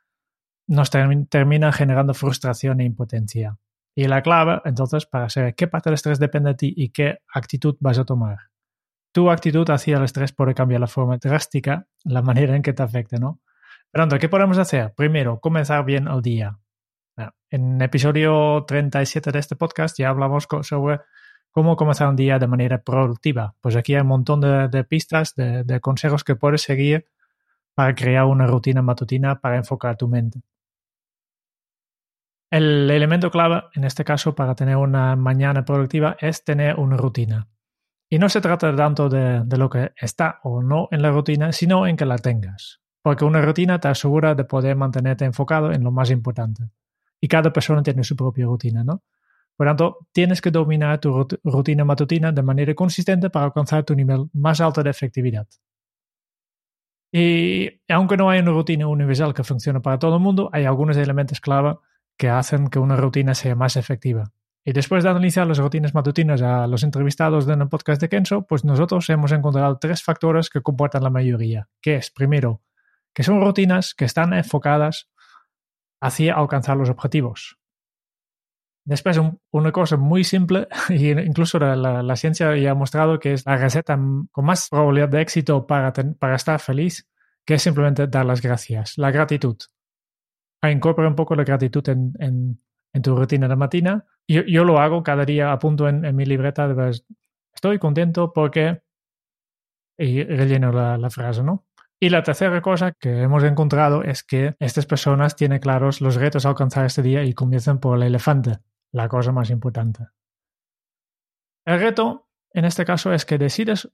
nos 0.67 0.89
termina 0.89 1.71
generando 1.71 2.13
frustración 2.13 2.81
e 2.81 2.85
impotencia. 2.85 3.57
Y 4.01 4.07
la 4.07 4.23
clave, 4.23 4.63
entonces, 4.65 5.05
para 5.05 5.29
saber 5.29 5.53
qué 5.53 5.67
parte 5.67 5.91
del 5.91 5.93
estrés 5.93 6.17
depende 6.17 6.49
de 6.49 6.55
ti 6.55 6.73
y 6.75 6.89
qué 6.89 7.19
actitud 7.31 7.77
vas 7.79 7.99
a 7.99 8.03
tomar. 8.03 8.49
Tu 9.11 9.29
actitud 9.29 9.69
hacia 9.69 9.97
el 9.97 10.03
estrés 10.03 10.33
puede 10.33 10.55
cambiar 10.55 10.81
la 10.81 10.87
forma 10.87 11.17
drástica, 11.17 11.85
la 12.03 12.23
manera 12.23 12.55
en 12.55 12.63
que 12.63 12.73
te 12.73 12.81
afecte, 12.81 13.19
¿no? 13.19 13.41
Pronto, 13.91 14.17
¿qué 14.17 14.27
podemos 14.27 14.57
hacer? 14.57 14.91
Primero, 14.95 15.39
comenzar 15.39 15.85
bien 15.85 16.07
el 16.07 16.23
día. 16.23 16.57
En 17.51 17.79
episodio 17.79 18.65
37 18.67 19.31
de 19.31 19.37
este 19.37 19.55
podcast 19.55 19.95
ya 19.99 20.09
hablamos 20.09 20.47
sobre 20.63 21.01
cómo 21.51 21.75
comenzar 21.75 22.07
un 22.07 22.15
día 22.15 22.39
de 22.39 22.47
manera 22.47 22.81
productiva. 22.81 23.53
Pues 23.61 23.75
aquí 23.75 23.93
hay 23.93 24.01
un 24.01 24.07
montón 24.07 24.41
de, 24.41 24.83
pistas, 24.83 25.35
de 25.35 25.79
consejos 25.79 26.23
que 26.23 26.35
puedes 26.35 26.63
seguir 26.63 27.05
para 27.75 27.93
crear 27.93 28.25
una 28.25 28.47
rutina 28.47 28.81
matutina 28.81 29.39
para 29.39 29.57
enfocar 29.57 29.95
tu 29.95 30.07
mente. 30.07 30.41
El 32.51 32.91
elemento 32.91 33.31
clave, 33.31 33.63
en 33.75 33.85
este 33.85 34.03
caso, 34.03 34.35
para 34.35 34.55
tener 34.55 34.75
una 34.75 35.15
mañana 35.15 35.63
productiva 35.63 36.17
es 36.19 36.43
tener 36.43 36.77
una 36.77 36.97
rutina. 36.97 37.47
Y 38.09 38.19
no 38.19 38.27
se 38.27 38.41
trata 38.41 38.75
tanto 38.75 39.07
de, 39.07 39.45
lo 39.57 39.69
que 39.69 39.93
está 39.95 40.41
o 40.43 40.61
no 40.61 40.89
en 40.91 41.01
la 41.01 41.11
rutina, 41.11 41.53
sino 41.53 41.87
en 41.87 41.95
que 41.95 42.05
la 42.05 42.17
tengas. 42.17 42.81
Porque 43.01 43.23
una 43.23 43.41
rutina 43.41 43.79
te 43.79 43.87
asegura 43.87 44.35
de 44.35 44.43
poder 44.43 44.75
mantenerte 44.75 45.23
enfocado 45.23 45.71
en 45.71 45.81
lo 45.81 45.91
más 45.91 46.11
importante. 46.11 46.63
Y 47.21 47.29
cada 47.29 47.53
persona 47.53 47.83
tiene 47.83 48.03
su 48.03 48.17
propia 48.17 48.45
rutina, 48.45 48.83
¿no? 48.83 49.01
Por 49.55 49.67
tanto, 49.67 49.99
tienes 50.11 50.41
que 50.41 50.51
dominar 50.51 50.99
tu 50.99 51.25
rutina 51.45 51.85
matutina 51.85 52.33
de 52.33 52.43
manera 52.43 52.75
consistente 52.75 53.29
para 53.29 53.45
alcanzar 53.45 53.85
tu 53.85 53.95
nivel 53.95 54.25
más 54.33 54.59
alto 54.59 54.83
de 54.83 54.89
efectividad. 54.89 55.47
Y 57.13 57.81
aunque 57.87 58.17
no 58.17 58.29
hay 58.29 58.41
una 58.41 58.51
rutina 58.51 58.87
universal 58.87 59.33
que 59.33 59.45
funcione 59.45 59.79
para 59.79 59.99
todo 59.99 60.17
el 60.17 60.21
mundo, 60.21 60.49
hay 60.51 60.65
algunos 60.65 60.97
elementos 60.97 61.39
clave 61.39 61.77
que 62.21 62.29
hacen 62.29 62.67
que 62.67 62.77
una 62.77 62.95
rutina 62.95 63.33
sea 63.33 63.55
más 63.55 63.77
efectiva. 63.77 64.31
Y 64.63 64.73
después 64.73 65.03
de 65.03 65.09
analizar 65.09 65.47
las 65.47 65.57
rutinas 65.57 65.95
matutinas 65.95 66.43
a 66.43 66.67
los 66.67 66.83
entrevistados 66.83 67.47
en 67.47 67.61
el 67.61 67.67
podcast 67.67 67.99
de 67.99 68.09
Kenzo, 68.09 68.43
pues 68.43 68.63
nosotros 68.63 69.09
hemos 69.09 69.31
encontrado 69.31 69.79
tres 69.79 70.03
factores 70.03 70.51
que 70.51 70.61
comportan 70.61 71.01
la 71.01 71.09
mayoría, 71.09 71.67
que 71.81 71.95
es, 71.95 72.11
primero, 72.11 72.61
que 73.11 73.23
son 73.23 73.41
rutinas 73.41 73.95
que 73.95 74.05
están 74.05 74.33
enfocadas 74.33 75.09
hacia 75.99 76.35
alcanzar 76.35 76.77
los 76.77 76.91
objetivos. 76.91 77.57
Después, 78.85 79.17
un, 79.17 79.41
una 79.49 79.71
cosa 79.71 79.97
muy 79.97 80.23
simple, 80.23 80.67
y 80.89 81.09
incluso 81.09 81.57
la, 81.57 82.15
ciencia 82.15 82.55
ya 82.55 82.69
ha 82.69 82.75
mostrado 82.75 83.17
que 83.17 83.33
es 83.33 83.47
la 83.47 83.57
receta 83.57 83.97
con 84.29 84.45
más 84.45 84.69
probabilidad 84.69 85.09
de 85.09 85.21
éxito 85.21 85.65
para, 85.65 85.91
para 85.91 86.35
estar 86.35 86.59
feliz, 86.59 87.09
que 87.45 87.55
es 87.55 87.63
simplemente 87.63 88.05
dar 88.05 88.27
las 88.27 88.43
gracias, 88.43 88.99
la 88.99 89.09
gratitud 89.09 89.57
a 90.61 90.71
incorporar 90.71 91.09
un 91.09 91.15
poco 91.15 91.35
la 91.35 91.43
gratitud 91.43 91.87
en, 91.89 92.13
en, 92.19 92.61
en 92.93 93.01
tu 93.01 93.15
rutina 93.15 93.47
de 93.47 93.55
matina. 93.55 94.05
Yo, 94.27 94.43
yo, 94.43 94.63
lo 94.63 94.79
hago 94.79 95.03
cada 95.03 95.25
día, 95.25 95.51
apunto 95.51 95.87
en, 95.87 96.05
en 96.05 96.15
mi 96.15 96.25
libreta, 96.25 96.67
de 96.67 96.73
ver, 96.73 96.95
estoy 97.53 97.79
contento 97.79 98.31
porque... 98.33 98.81
Y 99.97 100.23
relleno 100.23 100.71
la, 100.71 100.97
la 100.97 101.09
frase, 101.09 101.43
¿no? 101.43 101.65
Y 101.99 102.09
la 102.09 102.23
tercera 102.23 102.61
cosa 102.61 102.93
que 102.93 103.21
hemos 103.21 103.43
encontrado 103.43 104.03
es 104.03 104.23
que 104.23 104.55
estas 104.59 104.87
personas 104.87 105.35
tienen 105.35 105.59
claros 105.59 106.01
los 106.01 106.15
retos 106.15 106.45
a 106.45 106.49
alcanzar 106.49 106.85
este 106.85 107.03
día 107.03 107.23
y 107.23 107.33
comienzan 107.33 107.79
por 107.79 107.97
el 107.97 108.03
elefante, 108.03 108.57
la 108.91 109.07
cosa 109.07 109.31
más 109.31 109.51
importante. 109.51 110.07
El 111.65 111.79
reto, 111.79 112.27
en 112.53 112.65
este 112.65 112.85
caso, 112.85 113.13
es 113.13 113.25
que 113.25 113.37
decides 113.37 113.91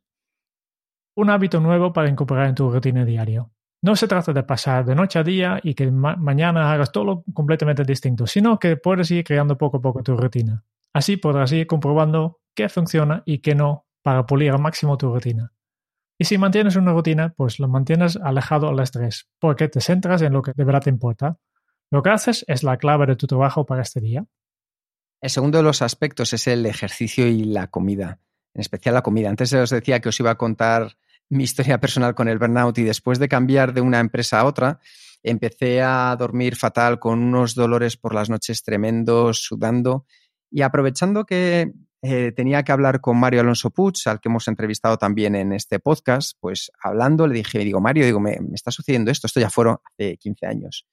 un 1.17 1.29
hábito 1.29 1.59
nuevo 1.59 1.91
para 1.91 2.07
incorporar 2.07 2.47
en 2.47 2.55
tu 2.55 2.71
rutina 2.71 3.03
diaria. 3.03 3.45
No 3.81 3.95
se 3.95 4.07
trata 4.07 4.33
de 4.33 4.43
pasar 4.43 4.85
de 4.85 4.95
noche 4.95 5.19
a 5.19 5.23
día 5.23 5.59
y 5.61 5.75
que 5.75 5.91
ma 5.91 6.15
mañana 6.15 6.71
hagas 6.71 6.91
todo 6.91 7.23
completamente 7.33 7.83
distinto, 7.83 8.25
sino 8.25 8.57
que 8.57 8.75
puedes 8.77 9.11
ir 9.11 9.23
creando 9.23 9.57
poco 9.57 9.77
a 9.77 9.81
poco 9.81 10.03
tu 10.03 10.17
rutina. 10.17 10.63
Así 10.93 11.17
podrás 11.17 11.51
ir 11.51 11.67
comprobando 11.67 12.39
qué 12.55 12.69
funciona 12.69 13.21
y 13.25 13.39
qué 13.39 13.53
no 13.53 13.85
para 14.01 14.25
pulir 14.25 14.51
al 14.51 14.59
máximo 14.59 14.97
tu 14.97 15.13
rutina. 15.13 15.53
Y 16.17 16.25
si 16.25 16.39
mantienes 16.39 16.75
una 16.75 16.93
rutina, 16.93 17.33
pues 17.37 17.59
lo 17.59 17.67
mantienes 17.67 18.17
alejado 18.17 18.69
al 18.69 18.79
estrés, 18.79 19.29
porque 19.39 19.67
te 19.67 19.81
centras 19.81 20.23
en 20.23 20.33
lo 20.33 20.41
que 20.41 20.53
de 20.55 20.63
verdad 20.63 20.81
te 20.81 20.89
importa. 20.89 21.37
Lo 21.91 22.01
que 22.01 22.09
haces 22.09 22.43
es 22.47 22.63
la 22.63 22.77
clave 22.77 23.05
de 23.05 23.15
tu 23.15 23.27
trabajo 23.27 23.65
para 23.65 23.83
este 23.83 24.01
día. 24.01 24.25
El 25.21 25.29
segundo 25.29 25.59
de 25.59 25.63
los 25.63 25.81
aspectos 25.81 26.33
es 26.33 26.47
el 26.47 26.65
ejercicio 26.65 27.27
y 27.27 27.43
la 27.43 27.67
comida, 27.67 28.19
en 28.53 28.61
especial 28.61 28.95
la 28.95 29.03
comida. 29.03 29.29
Antes 29.29 29.53
os 29.53 29.69
decía 29.69 29.99
que 29.99 30.09
os 30.09 30.19
iba 30.19 30.31
a 30.31 30.37
contar 30.37 30.97
mi 31.29 31.43
historia 31.43 31.79
personal 31.79 32.15
con 32.15 32.27
el 32.27 32.39
burnout 32.39 32.77
y 32.77 32.83
después 32.83 33.19
de 33.19 33.27
cambiar 33.27 33.73
de 33.73 33.81
una 33.81 33.99
empresa 33.99 34.39
a 34.39 34.45
otra, 34.45 34.79
empecé 35.23 35.81
a 35.81 36.15
dormir 36.17 36.55
fatal 36.55 36.99
con 36.99 37.19
unos 37.19 37.55
dolores 37.55 37.97
por 37.97 38.13
las 38.13 38.29
noches 38.29 38.63
tremendos, 38.63 39.43
sudando 39.43 40.05
y 40.49 40.61
aprovechando 40.61 41.25
que 41.25 41.73
eh, 42.01 42.31
tenía 42.31 42.63
que 42.63 42.71
hablar 42.71 43.01
con 43.01 43.19
Mario 43.19 43.41
Alonso 43.41 43.71
Puig, 43.71 43.95
al 44.05 44.19
que 44.21 44.29
hemos 44.29 44.47
entrevistado 44.47 44.97
también 44.97 45.35
en 45.35 45.51
este 45.51 45.79
podcast, 45.79 46.37
pues 46.39 46.71
hablando 46.81 47.27
le 47.27 47.35
dije, 47.35 47.59
digo, 47.59 47.81
Mario, 47.81 48.05
digo, 48.05 48.19
me, 48.19 48.37
me 48.39 48.55
está 48.55 48.71
sucediendo 48.71 49.11
esto, 49.11 49.27
esto 49.27 49.39
ya 49.39 49.49
fueron 49.49 49.77
hace 49.83 50.17
15 50.17 50.45
años. 50.45 50.87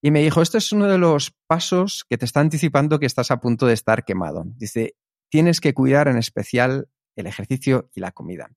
Y 0.00 0.10
me 0.10 0.22
dijo, 0.22 0.42
este 0.42 0.58
es 0.58 0.72
uno 0.72 0.86
de 0.86 0.98
los 0.98 1.32
pasos 1.46 2.04
que 2.08 2.18
te 2.18 2.24
está 2.24 2.40
anticipando 2.40 2.98
que 2.98 3.06
estás 3.06 3.30
a 3.30 3.40
punto 3.40 3.66
de 3.66 3.74
estar 3.74 4.04
quemado. 4.04 4.44
Dice, 4.56 4.96
tienes 5.30 5.60
que 5.60 5.74
cuidar 5.74 6.08
en 6.08 6.16
especial 6.16 6.88
el 7.14 7.26
ejercicio 7.26 7.88
y 7.94 8.00
la 8.00 8.10
comida. 8.10 8.50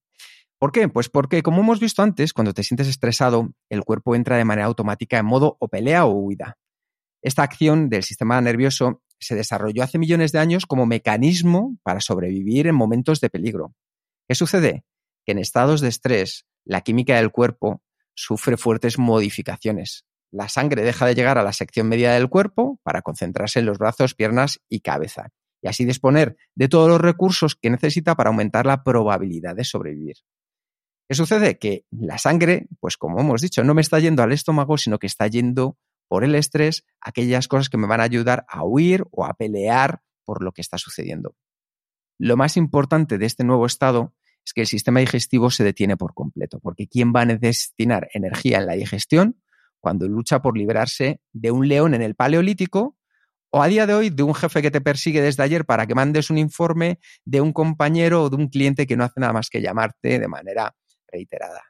¿Por 0.58 0.72
qué? 0.72 0.88
Pues 0.88 1.08
porque, 1.08 1.42
como 1.42 1.60
hemos 1.60 1.80
visto 1.80 2.02
antes, 2.02 2.32
cuando 2.32 2.54
te 2.54 2.62
sientes 2.62 2.88
estresado, 2.88 3.50
el 3.68 3.84
cuerpo 3.84 4.14
entra 4.14 4.36
de 4.36 4.44
manera 4.44 4.66
automática 4.66 5.18
en 5.18 5.26
modo 5.26 5.56
o 5.60 5.68
pelea 5.68 6.06
o 6.06 6.12
huida. 6.12 6.56
Esta 7.22 7.42
acción 7.42 7.88
del 7.88 8.02
sistema 8.02 8.40
nervioso 8.40 9.02
se 9.18 9.34
desarrolló 9.34 9.82
hace 9.82 9.98
millones 9.98 10.32
de 10.32 10.38
años 10.38 10.66
como 10.66 10.86
mecanismo 10.86 11.76
para 11.82 12.00
sobrevivir 12.00 12.66
en 12.66 12.74
momentos 12.74 13.20
de 13.20 13.30
peligro. 13.30 13.74
¿Qué 14.28 14.34
sucede? 14.34 14.84
Que 15.24 15.32
en 15.32 15.38
estados 15.38 15.80
de 15.80 15.88
estrés, 15.88 16.46
la 16.64 16.80
química 16.80 17.16
del 17.16 17.30
cuerpo 17.30 17.82
sufre 18.14 18.56
fuertes 18.56 18.98
modificaciones 18.98 20.06
la 20.36 20.48
sangre 20.48 20.82
deja 20.82 21.06
de 21.06 21.14
llegar 21.14 21.38
a 21.38 21.42
la 21.42 21.52
sección 21.52 21.88
media 21.88 22.12
del 22.12 22.28
cuerpo 22.28 22.78
para 22.82 23.02
concentrarse 23.02 23.60
en 23.60 23.66
los 23.66 23.78
brazos, 23.78 24.14
piernas 24.14 24.60
y 24.68 24.80
cabeza, 24.80 25.28
y 25.62 25.68
así 25.68 25.84
disponer 25.84 26.36
de 26.54 26.68
todos 26.68 26.88
los 26.88 27.00
recursos 27.00 27.56
que 27.56 27.70
necesita 27.70 28.14
para 28.16 28.28
aumentar 28.28 28.66
la 28.66 28.82
probabilidad 28.82 29.56
de 29.56 29.64
sobrevivir. 29.64 30.16
¿Qué 31.08 31.14
sucede? 31.14 31.58
Que 31.58 31.84
la 31.90 32.18
sangre, 32.18 32.66
pues 32.80 32.96
como 32.96 33.20
hemos 33.20 33.40
dicho, 33.40 33.62
no 33.64 33.74
me 33.74 33.80
está 33.80 33.98
yendo 34.00 34.22
al 34.22 34.32
estómago, 34.32 34.76
sino 34.76 34.98
que 34.98 35.06
está 35.06 35.26
yendo 35.26 35.78
por 36.08 36.24
el 36.24 36.34
estrés 36.34 36.84
aquellas 37.00 37.48
cosas 37.48 37.68
que 37.68 37.78
me 37.78 37.86
van 37.86 38.00
a 38.00 38.04
ayudar 38.04 38.44
a 38.48 38.64
huir 38.64 39.04
o 39.10 39.24
a 39.24 39.34
pelear 39.34 40.02
por 40.24 40.42
lo 40.42 40.52
que 40.52 40.62
está 40.62 40.78
sucediendo. 40.78 41.34
Lo 42.18 42.36
más 42.36 42.56
importante 42.56 43.18
de 43.18 43.26
este 43.26 43.44
nuevo 43.44 43.66
estado 43.66 44.14
es 44.44 44.52
que 44.52 44.62
el 44.62 44.66
sistema 44.66 45.00
digestivo 45.00 45.50
se 45.50 45.64
detiene 45.64 45.96
por 45.96 46.14
completo, 46.14 46.60
porque 46.60 46.88
¿quién 46.88 47.12
va 47.14 47.22
a 47.22 47.26
destinar 47.26 48.08
energía 48.12 48.58
en 48.58 48.66
la 48.66 48.74
digestión? 48.74 49.40
cuando 49.86 50.08
lucha 50.08 50.42
por 50.42 50.58
liberarse 50.58 51.20
de 51.32 51.52
un 51.52 51.68
león 51.68 51.94
en 51.94 52.02
el 52.02 52.16
Paleolítico 52.16 52.96
o 53.50 53.62
a 53.62 53.68
día 53.68 53.86
de 53.86 53.94
hoy 53.94 54.10
de 54.10 54.24
un 54.24 54.34
jefe 54.34 54.60
que 54.60 54.72
te 54.72 54.80
persigue 54.80 55.22
desde 55.22 55.44
ayer 55.44 55.64
para 55.64 55.86
que 55.86 55.94
mandes 55.94 56.28
un 56.28 56.38
informe 56.38 56.98
de 57.24 57.40
un 57.40 57.52
compañero 57.52 58.24
o 58.24 58.28
de 58.28 58.34
un 58.34 58.48
cliente 58.48 58.88
que 58.88 58.96
no 58.96 59.04
hace 59.04 59.20
nada 59.20 59.32
más 59.32 59.48
que 59.48 59.62
llamarte 59.62 60.18
de 60.18 60.26
manera 60.26 60.74
reiterada. 61.16 61.62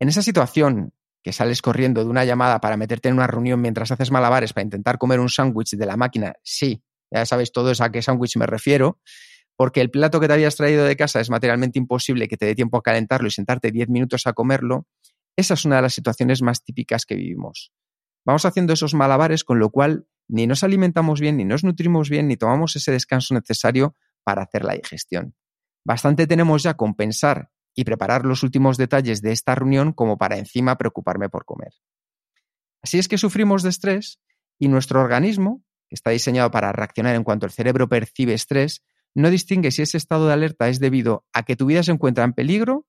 En 0.00 0.08
esa 0.08 0.22
situación 0.22 0.92
que 1.22 1.32
sales 1.32 1.62
corriendo 1.62 2.02
de 2.02 2.10
una 2.10 2.24
llamada 2.24 2.60
para 2.60 2.76
meterte 2.76 3.08
en 3.08 3.14
una 3.14 3.26
reunión 3.26 3.60
mientras 3.60 3.90
haces 3.90 4.10
malabares 4.10 4.52
para 4.52 4.64
intentar 4.64 4.98
comer 4.98 5.20
un 5.20 5.28
sándwich 5.28 5.76
de 5.76 5.86
la 5.86 5.96
máquina, 5.96 6.34
sí, 6.42 6.82
ya 7.10 7.26
sabéis 7.26 7.52
todos 7.52 7.80
a 7.80 7.90
qué 7.90 8.02
sándwich 8.02 8.36
me 8.36 8.46
refiero, 8.46 9.00
porque 9.56 9.80
el 9.80 9.90
plato 9.90 10.18
que 10.20 10.26
te 10.26 10.32
habías 10.32 10.56
traído 10.56 10.84
de 10.84 10.96
casa 10.96 11.20
es 11.20 11.28
materialmente 11.28 11.78
imposible 11.78 12.28
que 12.28 12.36
te 12.36 12.46
dé 12.46 12.54
tiempo 12.54 12.78
a 12.78 12.82
calentarlo 12.82 13.28
y 13.28 13.30
sentarte 13.30 13.70
10 13.70 13.88
minutos 13.90 14.26
a 14.26 14.32
comerlo, 14.32 14.86
esa 15.36 15.54
es 15.54 15.64
una 15.64 15.76
de 15.76 15.82
las 15.82 15.94
situaciones 15.94 16.42
más 16.42 16.64
típicas 16.64 17.04
que 17.04 17.14
vivimos. 17.14 17.72
Vamos 18.24 18.44
haciendo 18.44 18.72
esos 18.72 18.94
malabares 18.94 19.44
con 19.44 19.58
lo 19.58 19.70
cual 19.70 20.06
ni 20.28 20.46
nos 20.46 20.64
alimentamos 20.64 21.20
bien, 21.20 21.36
ni 21.36 21.44
nos 21.44 21.64
nutrimos 21.64 22.08
bien, 22.08 22.28
ni 22.28 22.36
tomamos 22.36 22.76
ese 22.76 22.92
descanso 22.92 23.34
necesario 23.34 23.96
para 24.24 24.42
hacer 24.42 24.64
la 24.64 24.74
digestión. 24.74 25.34
Bastante 25.84 26.26
tenemos 26.26 26.62
ya 26.62 26.74
con 26.74 26.94
pensar 26.94 27.50
y 27.74 27.84
preparar 27.84 28.24
los 28.24 28.42
últimos 28.42 28.76
detalles 28.76 29.22
de 29.22 29.32
esta 29.32 29.54
reunión 29.54 29.92
como 29.92 30.18
para 30.18 30.38
encima 30.38 30.76
preocuparme 30.76 31.28
por 31.28 31.44
comer. 31.44 31.72
Así 32.82 32.98
es 32.98 33.08
que 33.08 33.18
sufrimos 33.18 33.62
de 33.62 33.70
estrés 33.70 34.20
y 34.58 34.68
nuestro 34.68 35.00
organismo, 35.00 35.62
que 35.88 35.94
está 35.94 36.10
diseñado 36.10 36.50
para 36.50 36.72
reaccionar 36.72 37.14
en 37.14 37.24
cuanto 37.24 37.46
el 37.46 37.52
cerebro 37.52 37.88
percibe 37.88 38.34
estrés, 38.34 38.82
no 39.14 39.30
distingue 39.30 39.70
si 39.70 39.82
ese 39.82 39.96
estado 39.96 40.26
de 40.26 40.32
alerta 40.32 40.68
es 40.68 40.78
debido 40.78 41.26
a 41.32 41.42
que 41.42 41.56
tu 41.56 41.66
vida 41.66 41.82
se 41.82 41.92
encuentra 41.92 42.24
en 42.24 42.32
peligro 42.32 42.86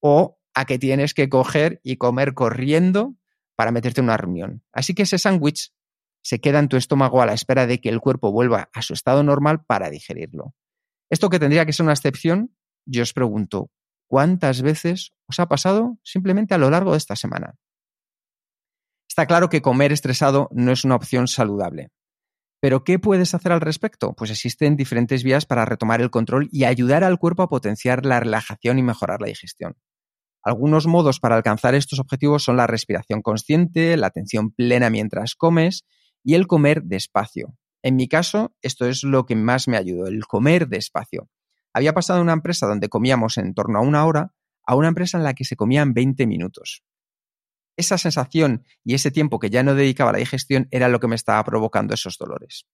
o 0.00 0.38
a 0.54 0.64
que 0.64 0.78
tienes 0.78 1.14
que 1.14 1.28
coger 1.28 1.80
y 1.82 1.96
comer 1.96 2.34
corriendo 2.34 3.16
para 3.56 3.72
meterte 3.72 4.00
en 4.00 4.04
una 4.04 4.16
reunión. 4.16 4.62
Así 4.72 4.94
que 4.94 5.02
ese 5.02 5.18
sándwich 5.18 5.72
se 6.22 6.40
queda 6.40 6.58
en 6.58 6.68
tu 6.68 6.76
estómago 6.76 7.22
a 7.22 7.26
la 7.26 7.32
espera 7.32 7.66
de 7.66 7.80
que 7.80 7.88
el 7.88 8.00
cuerpo 8.00 8.30
vuelva 8.30 8.70
a 8.72 8.82
su 8.82 8.92
estado 8.92 9.22
normal 9.22 9.64
para 9.64 9.90
digerirlo. 9.90 10.54
Esto 11.10 11.30
que 11.30 11.38
tendría 11.38 11.64
que 11.64 11.72
ser 11.72 11.84
una 11.84 11.92
excepción, 11.92 12.54
yo 12.86 13.02
os 13.02 13.12
pregunto, 13.12 13.70
¿cuántas 14.08 14.62
veces 14.62 15.12
os 15.26 15.38
ha 15.38 15.46
pasado 15.46 15.98
simplemente 16.02 16.54
a 16.54 16.58
lo 16.58 16.70
largo 16.70 16.92
de 16.92 16.98
esta 16.98 17.14
semana? 17.14 17.54
Está 19.08 19.26
claro 19.26 19.48
que 19.48 19.62
comer 19.62 19.92
estresado 19.92 20.48
no 20.52 20.72
es 20.72 20.84
una 20.84 20.96
opción 20.96 21.28
saludable. 21.28 21.90
Pero 22.60 22.82
¿qué 22.82 22.98
puedes 22.98 23.34
hacer 23.34 23.52
al 23.52 23.60
respecto? 23.60 24.14
Pues 24.14 24.30
existen 24.30 24.76
diferentes 24.76 25.22
vías 25.22 25.46
para 25.46 25.64
retomar 25.64 26.00
el 26.00 26.10
control 26.10 26.48
y 26.50 26.64
ayudar 26.64 27.04
al 27.04 27.18
cuerpo 27.18 27.42
a 27.42 27.48
potenciar 27.48 28.04
la 28.04 28.18
relajación 28.18 28.78
y 28.78 28.82
mejorar 28.82 29.20
la 29.20 29.28
digestión. 29.28 29.76
Algunos 30.42 30.86
modos 30.86 31.20
para 31.20 31.36
alcanzar 31.36 31.74
estos 31.74 31.98
objetivos 31.98 32.42
son 32.42 32.56
la 32.56 32.66
respiración 32.66 33.22
consciente, 33.22 33.96
la 33.96 34.08
atención 34.08 34.50
plena 34.50 34.90
mientras 34.90 35.34
comes 35.34 35.84
y 36.24 36.34
el 36.34 36.46
comer 36.46 36.82
despacio. 36.82 37.54
En 37.82 37.96
mi 37.96 38.08
caso, 38.08 38.54
esto 38.60 38.86
es 38.86 39.04
lo 39.04 39.24
que 39.24 39.36
más 39.36 39.68
me 39.68 39.76
ayudó, 39.76 40.06
el 40.06 40.26
comer 40.26 40.68
despacio. 40.68 41.28
Había 41.72 41.92
pasado 41.92 42.18
de 42.18 42.24
una 42.24 42.32
empresa 42.32 42.66
donde 42.66 42.88
comíamos 42.88 43.38
en 43.38 43.54
torno 43.54 43.78
a 43.78 43.82
una 43.82 44.04
hora 44.06 44.32
a 44.68 44.74
una 44.74 44.88
empresa 44.88 45.16
en 45.16 45.24
la 45.24 45.32
que 45.32 45.46
se 45.46 45.56
comían 45.56 45.94
20 45.94 46.26
minutos. 46.26 46.84
Esa 47.78 47.96
sensación 47.96 48.64
y 48.84 48.94
ese 48.94 49.10
tiempo 49.10 49.38
que 49.38 49.48
ya 49.48 49.62
no 49.62 49.74
dedicaba 49.74 50.10
a 50.10 50.12
la 50.12 50.18
digestión 50.18 50.68
era 50.70 50.88
lo 50.88 51.00
que 51.00 51.08
me 51.08 51.16
estaba 51.16 51.42
provocando 51.42 51.94
esos 51.94 52.18
dolores. 52.18 52.66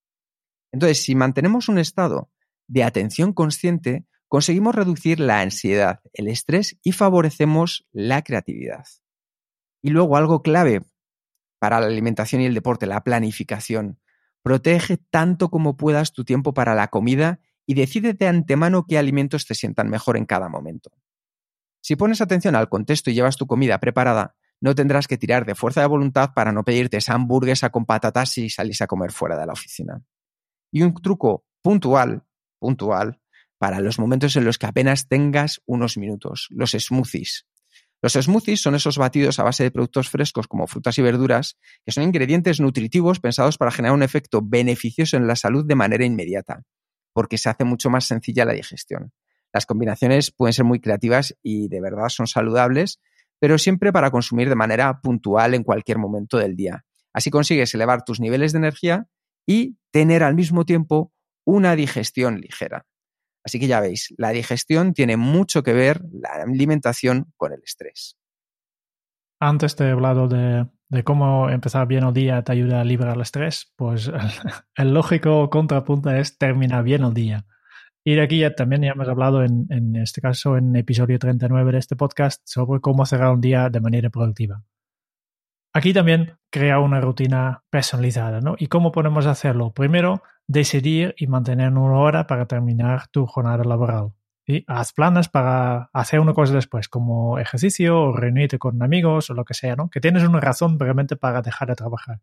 Entonces, 0.73 1.05
si 1.05 1.15
mantenemos 1.15 1.69
un 1.69 1.79
estado 1.79 2.33
de 2.67 2.83
atención 2.83 3.33
consciente, 3.33 4.07
conseguimos 4.27 4.75
reducir 4.75 5.21
la 5.21 5.41
ansiedad, 5.41 6.01
el 6.15 6.27
estrés 6.27 6.81
y 6.83 6.91
favorecemos 6.91 7.87
la 7.93 8.23
creatividad. 8.23 8.85
Y 9.81 9.91
luego 9.91 10.17
algo 10.17 10.43
clave 10.43 10.83
para 11.61 11.79
la 11.79 11.87
alimentación 11.87 12.43
y 12.43 12.47
el 12.47 12.55
deporte, 12.55 12.87
la 12.87 13.05
planificación. 13.05 14.01
Protege 14.43 14.97
tanto 14.97 15.49
como 15.49 15.77
puedas 15.77 16.13
tu 16.13 16.25
tiempo 16.25 16.55
para 16.55 16.75
la 16.75 16.89
comida 16.89 17.39
y 17.67 17.75
decide 17.75 18.15
de 18.15 18.27
antemano 18.27 18.87
qué 18.87 18.99
alimentos 18.99 19.47
te 19.47 19.55
sientan 19.55 19.89
mejor 19.89 20.17
en 20.17 20.27
cada 20.27 20.49
momento. 20.49 20.91
Si 21.81 21.97
pones 21.97 22.21
atención 22.21 22.57
al 22.57 22.69
contexto 22.69 23.11
y 23.11 23.15
llevas 23.15 23.37
tu 23.37 23.47
comida 23.47 23.79
preparada, 23.79 24.37
no 24.61 24.75
tendrás 24.75 25.07
que 25.07 25.19
tirar 25.19 25.45
de 25.45 25.55
fuerza 25.55 25.83
de 25.83 25.87
voluntad 25.87 26.31
para 26.35 26.53
no 26.53 26.65
pedirte 26.65 26.97
esa 26.97 27.15
hamburguesa 27.15 27.71
con 27.71 27.85
patatas 27.85 28.31
si 28.31 28.49
salís 28.49 28.81
a 28.81 28.87
comer 28.87 29.13
fuera 29.13 29.37
de 29.39 29.47
la 29.47 29.53
oficina. 29.53 30.03
Y 30.73 30.83
un 30.83 30.95
truco 30.95 31.45
puntual, 31.61 32.25
puntual, 32.59 33.21
para 33.59 33.81
los 33.81 33.99
momentos 33.99 34.37
en 34.37 34.45
los 34.45 34.59
que 34.59 34.67
apenas 34.67 35.09
tengas 35.09 35.61
unos 35.67 35.97
minutos, 35.97 36.49
los 36.51 36.73
smoothies. 36.73 37.47
Los 38.03 38.13
smoothies 38.15 38.61
son 38.61 38.75
esos 38.75 38.99
batidos 38.99 39.39
a 39.39 39.45
base 39.45 39.63
de 39.65 39.71
productos 39.71 40.11
frescos 40.11 40.47
como 40.47 40.67
frutas 40.67 40.99
y 40.99 41.03
verduras, 41.03 41.59
que 41.85 41.93
son 41.93 42.05
ingredientes 42.05 42.61
nutritivos 42.61 43.21
pensados 43.21 43.57
para 43.57 43.71
generar 43.71 43.95
un 43.95 44.03
efecto 44.03 44.41
beneficioso 44.43 45.17
en 45.17 45.27
la 45.27 45.37
salud 45.37 45.65
de 45.65 45.75
manera 45.75 46.05
inmediata, 46.05 46.65
porque 47.15 47.39
se 47.39 47.49
hace 47.49 47.65
mucho 47.65 47.89
más 47.89 48.05
sencilla 48.05 48.45
la 48.45 48.53
digestión. 48.53 49.13
Las 49.55 49.65
combinaciones 49.65 50.31
pueden 50.31 50.53
ser 50.53 50.67
muy 50.67 50.81
creativas 50.81 51.35
y 51.43 51.69
de 51.69 51.81
verdad 51.81 52.09
son 52.11 52.27
saludables, 52.27 53.01
pero 53.39 53.57
siempre 53.57 53.93
para 53.93 54.11
consumir 54.11 54.51
de 54.51 54.57
manera 54.57 55.01
puntual 55.01 55.55
en 55.55 55.63
cualquier 55.63 55.99
momento 55.99 56.37
del 56.37 56.57
día. 56.57 56.85
Así 57.15 57.31
consigues 57.31 57.73
elevar 57.75 58.05
tus 58.05 58.21
niveles 58.21 58.53
de 58.53 58.59
energía 58.59 59.07
y 59.47 59.79
tener 59.91 60.23
al 60.23 60.35
mismo 60.35 60.65
tiempo 60.65 61.13
una 61.47 61.77
digestión 61.77 62.41
ligera. 62.41 62.85
Así 63.45 63.61
que 63.61 63.67
ya 63.67 63.81
veis, 63.81 64.13
la 64.17 64.31
digestión 64.31 64.95
tiene 64.95 65.17
mucho 65.17 65.63
que 65.63 65.73
ver, 65.75 66.03
la 66.11 66.31
alimentación, 66.43 67.33
con 67.37 67.53
el 67.53 67.61
estrés. 67.63 68.17
Antes 69.39 69.77
te 69.77 69.85
he 69.85 69.91
hablado 69.91 70.27
de, 70.27 70.67
cómo 71.03 71.51
empezar 71.51 71.87
bien 71.89 72.05
el 72.05 72.15
día 72.15 72.43
te 72.43 72.53
ayuda 72.53 72.81
a 72.81 72.85
liberar 72.85 73.17
el 73.17 73.23
estrés. 73.23 73.73
Pues 73.75 74.13
el, 74.77 74.95
lógico 74.95 75.51
contrapunto 75.51 76.11
es 76.11 76.39
terminar 76.39 76.85
bien 76.85 77.03
el 77.03 77.15
día. 77.15 77.47
Y 78.05 78.15
de 78.15 78.23
aquí 78.23 78.39
ya 78.41 78.55
también 78.55 78.83
ya 78.83 78.91
hemos 78.91 79.09
hablado 79.09 79.43
en, 79.43 79.67
en 79.71 79.97
este 79.97 80.21
caso, 80.21 80.57
en 80.59 80.77
episodio 80.77 81.19
39 81.19 81.73
de 81.73 81.79
este 81.79 81.97
podcast, 81.97 82.43
sobre 82.45 82.81
cómo 82.81 83.07
cerrar 83.07 83.33
un 83.33 83.41
día 83.41 83.71
de 83.71 83.81
manera 83.81 84.11
productiva. 84.11 84.63
Aquí 85.73 85.93
también 85.93 86.37
crea 86.51 86.79
una 86.79 87.01
rutina 87.01 87.65
personalizada, 87.69 88.41
¿no? 88.41 88.55
¿Y 88.57 88.69
cómo 88.69 88.93
podemos 88.93 89.27
hacerlo? 89.27 89.73
Primero, 89.73 90.23
decidir 90.47 91.15
y 91.19 91.27
mantener 91.27 91.73
una 91.73 91.99
hora 91.99 92.27
para 92.29 92.47
terminar 92.47 93.09
tu 93.09 93.27
jornada 93.27 93.65
laboral. 93.65 94.13
Y 94.47 94.65
haz 94.67 94.93
planes 94.93 95.29
para 95.29 95.91
hacer 95.93 96.21
una 96.21 96.35
cosa 96.35 96.55
después, 96.55 96.89
como 96.89 97.39
ejercicio 97.39 98.01
o 98.01 98.17
reunirte 98.17 98.59
con 98.59 98.83
amigos 98.83 99.31
o 99.31 99.35
lo 99.35 99.45
que 99.45 99.55
sea, 99.55 99.77
¿no? 99.77 99.89
Que 99.89 100.01
tienes 100.01 100.23
una 100.23 100.41
razón 100.41 100.79
realmente 100.79 101.17
para 101.17 101.43
dejar 101.43 101.69
de 101.69 101.77
trabajar. 101.77 102.21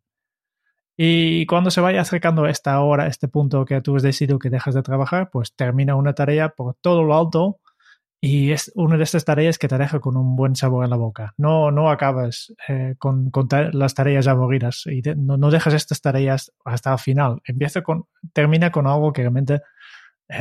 Y 0.97 1.45
cuando 1.47 1.71
se 1.71 1.81
vaya 1.81 2.01
acercando 2.01 2.45
esta 2.45 2.79
hora, 2.81 3.07
este 3.07 3.27
punto 3.27 3.65
que 3.65 3.81
tú 3.81 3.95
has 3.95 4.03
decidido 4.03 4.37
que 4.37 4.49
dejas 4.49 4.75
de 4.75 4.83
trabajar, 4.83 5.29
pues 5.31 5.55
termina 5.55 5.95
una 5.95 6.13
tarea 6.13 6.49
por 6.49 6.75
todo 6.75 7.03
lo 7.03 7.17
alto 7.17 7.59
y 8.23 8.51
es 8.51 8.71
una 8.75 8.97
de 8.97 9.03
estas 9.03 9.25
tareas 9.25 9.57
que 9.57 9.67
te 9.67 9.79
deja 9.79 9.99
con 9.99 10.15
un 10.15 10.35
buen 10.35 10.55
sabor 10.55 10.83
en 10.83 10.91
la 10.91 10.95
boca. 10.95 11.33
No, 11.37 11.71
no 11.71 11.89
acabas 11.89 12.53
eh, 12.67 12.93
con, 12.99 13.31
con 13.31 13.47
las 13.73 13.95
tareas 13.95 14.27
aburridas 14.27 14.83
y 14.85 15.01
no, 15.15 15.37
no, 15.37 15.49
dejas 15.49 15.73
estas 15.73 16.01
tareas 16.01 16.53
hasta 16.63 16.93
el 16.93 16.99
final. 16.99 17.41
Empieza 17.45 17.81
con, 17.81 18.05
termina 18.31 18.71
con 18.71 18.85
algo 18.85 19.11
que 19.11 19.23
realmente 19.23 19.61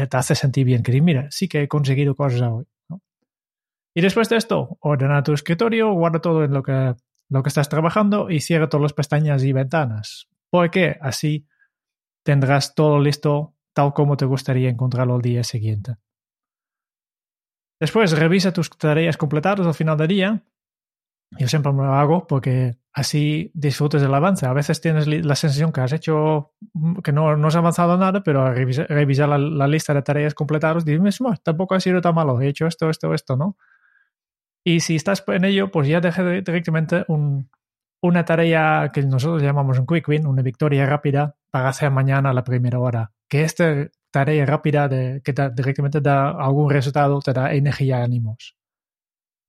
te 0.08 0.16
hace 0.16 0.34
sentir 0.34 0.64
bien. 0.64 0.82
Que 0.82 1.00
mira, 1.00 1.28
sí 1.30 1.48
que 1.48 1.62
he 1.62 1.68
conseguido 1.68 2.14
cosas 2.14 2.42
hoy. 2.42 2.66
Y 3.94 4.00
después 4.02 4.28
de 4.28 4.36
esto, 4.36 4.78
ordena 4.80 5.22
tu 5.22 5.32
escritorio, 5.32 5.92
guarda 5.92 6.20
todo 6.20 6.44
en 6.44 6.52
lo 6.52 6.62
que, 6.62 6.94
lo 7.28 7.42
que 7.42 7.48
estás 7.48 7.68
trabajando 7.68 8.30
y 8.30 8.40
cierra 8.40 8.68
todas 8.68 8.82
las 8.82 8.92
pestañas 8.92 9.42
y 9.42 9.52
ventanas. 9.52 10.28
Porque 10.50 10.96
así 11.00 11.46
tendrás 12.24 12.74
todo 12.74 13.00
listo 13.00 13.54
tal 13.72 13.92
como 13.92 14.16
te 14.16 14.24
gustaría 14.24 14.68
encontrarlo 14.68 15.16
al 15.16 15.22
día 15.22 15.42
siguiente. 15.44 15.96
Después 17.80 18.12
revisa 18.12 18.52
tus 18.52 18.70
tareas 18.70 19.16
completadas 19.16 19.66
al 19.66 19.74
final 19.74 19.96
del 19.96 20.08
día. 20.08 20.44
Yo 21.38 21.46
siempre 21.46 21.72
me 21.72 21.84
lo 21.84 21.94
hago 21.94 22.26
porque 22.26 22.76
así 22.92 23.50
disfrutes 23.54 24.02
del 24.02 24.14
avance. 24.14 24.46
A 24.46 24.52
veces 24.52 24.80
tienes 24.80 25.06
la 25.06 25.36
sensación 25.36 25.72
que 25.72 25.80
has 25.80 25.92
hecho, 25.92 26.52
que 27.04 27.12
no, 27.12 27.36
no 27.36 27.48
has 27.48 27.56
avanzado 27.56 27.96
nada, 27.96 28.22
pero 28.22 28.44
al 28.44 28.54
revisar, 28.54 29.28
la, 29.28 29.68
lista 29.68 29.94
de 29.94 30.02
tareas 30.02 30.34
completadas, 30.34 30.84
dices, 30.84 31.18
tampoco 31.42 31.74
ha 31.74 31.80
sido 31.80 32.00
tan 32.00 32.14
malo, 32.14 32.40
he 32.40 32.48
hecho 32.48 32.66
esto, 32.66 32.90
esto, 32.90 33.14
esto, 33.14 33.36
¿no? 33.36 33.56
Y 34.64 34.80
si 34.80 34.96
estás 34.96 35.24
en 35.28 35.44
ello, 35.44 35.70
pues 35.70 35.88
ya 35.88 36.00
deja 36.00 36.22
directamente 36.22 37.04
un, 37.08 37.48
una 38.02 38.24
tarea 38.24 38.90
que 38.92 39.02
nosotros 39.02 39.42
llamamos 39.42 39.78
un 39.78 39.86
quick 39.86 40.08
win, 40.08 40.26
una 40.26 40.42
victoria 40.42 40.84
rápida 40.86 41.36
para 41.50 41.68
hacer 41.68 41.90
mañana 41.90 42.30
a 42.30 42.34
la 42.34 42.44
primera 42.44 42.78
hora. 42.78 43.12
Que 43.28 43.42
esta 43.42 43.88
tarea 44.10 44.44
rápida 44.44 44.88
de, 44.88 45.22
que 45.24 45.32
directamente 45.54 46.00
da 46.00 46.30
algún 46.30 46.70
resultado 46.70 47.20
te 47.20 47.32
da 47.32 47.54
energía 47.54 48.00
y 48.00 48.02
ánimos. 48.02 48.59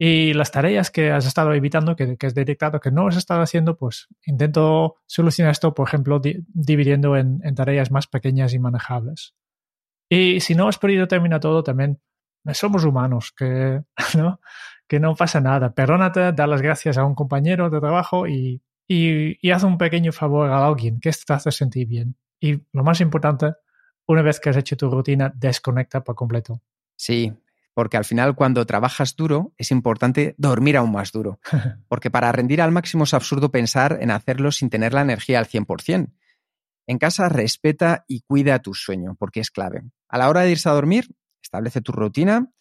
Y 0.03 0.33
las 0.33 0.49
tareas 0.49 0.89
que 0.89 1.11
has 1.11 1.27
estado 1.27 1.53
evitando, 1.53 1.95
que, 1.95 2.17
que 2.17 2.25
has 2.25 2.33
detectado 2.33 2.79
que 2.79 2.89
no 2.89 3.07
has 3.07 3.17
estado 3.17 3.43
haciendo, 3.43 3.77
pues 3.77 4.07
intento 4.25 4.95
solucionar 5.05 5.51
esto, 5.51 5.75
por 5.75 5.87
ejemplo, 5.87 6.19
dividiendo 6.19 7.15
en, 7.15 7.39
tareas 7.53 7.91
más 7.91 8.07
pequeñas 8.07 8.55
y 8.55 8.57
manejables. 8.57 9.35
Y 10.09 10.39
si 10.39 10.55
no 10.55 10.67
has 10.67 10.79
podido 10.79 11.07
terminar 11.07 11.39
todo, 11.39 11.61
también 11.61 12.01
somos 12.51 12.83
humanos, 12.83 13.31
que 13.31 13.83
no, 14.17 14.39
que 14.87 14.99
no 14.99 15.13
pasa 15.13 15.39
nada. 15.39 15.75
Perdónate, 15.75 16.31
da 16.31 16.47
las 16.47 16.63
gracias 16.63 16.97
a 16.97 17.05
un 17.05 17.13
compañero 17.13 17.69
de 17.69 17.79
trabajo 17.79 18.25
y, 18.25 18.63
y, 18.87 19.37
y 19.39 19.51
haz 19.51 19.61
un 19.61 19.77
pequeño 19.77 20.11
favor 20.11 20.49
a 20.49 20.65
alguien 20.65 20.99
que 20.99 21.11
te 21.11 21.33
hace 21.33 21.51
sentir 21.51 21.87
bien. 21.87 22.15
Y 22.39 22.59
lo 22.73 22.83
más 22.83 23.01
importante, 23.01 23.53
una 24.07 24.23
vez 24.23 24.39
que 24.39 24.49
has 24.49 24.57
hecho 24.57 24.75
tu 24.75 24.89
rutina, 24.89 25.31
desconecta 25.35 26.03
por 26.03 26.15
completo. 26.15 26.59
Sí, 26.95 27.31
porque 27.81 27.97
al 27.97 28.05
final 28.05 28.35
cuando 28.35 28.63
trabajas 28.67 29.15
duro 29.15 29.55
es 29.57 29.71
importante 29.71 30.35
dormir 30.37 30.77
aún 30.77 30.91
más 30.91 31.11
duro, 31.11 31.39
porque 31.87 32.11
para 32.11 32.31
rendir 32.31 32.61
al 32.61 32.71
máximo 32.71 33.05
es 33.05 33.15
absurdo 33.15 33.49
pensar 33.49 33.97
en 34.01 34.11
hacerlo 34.11 34.51
sin 34.51 34.69
tener 34.69 34.93
la 34.93 35.01
energía 35.01 35.39
al 35.39 35.47
100%. 35.47 36.13
En 36.85 36.97
casa 36.99 37.27
respeta 37.27 38.05
y 38.07 38.21
cuida 38.21 38.59
tu 38.59 38.75
sueño, 38.75 39.15
porque 39.17 39.39
es 39.39 39.49
clave. 39.49 39.81
A 40.09 40.19
la 40.19 40.29
hora 40.29 40.41
de 40.41 40.51
irse 40.51 40.69
a 40.69 40.73
dormir, 40.73 41.07
establece 41.41 41.81
tu 41.81 41.91
rutina 41.91 42.51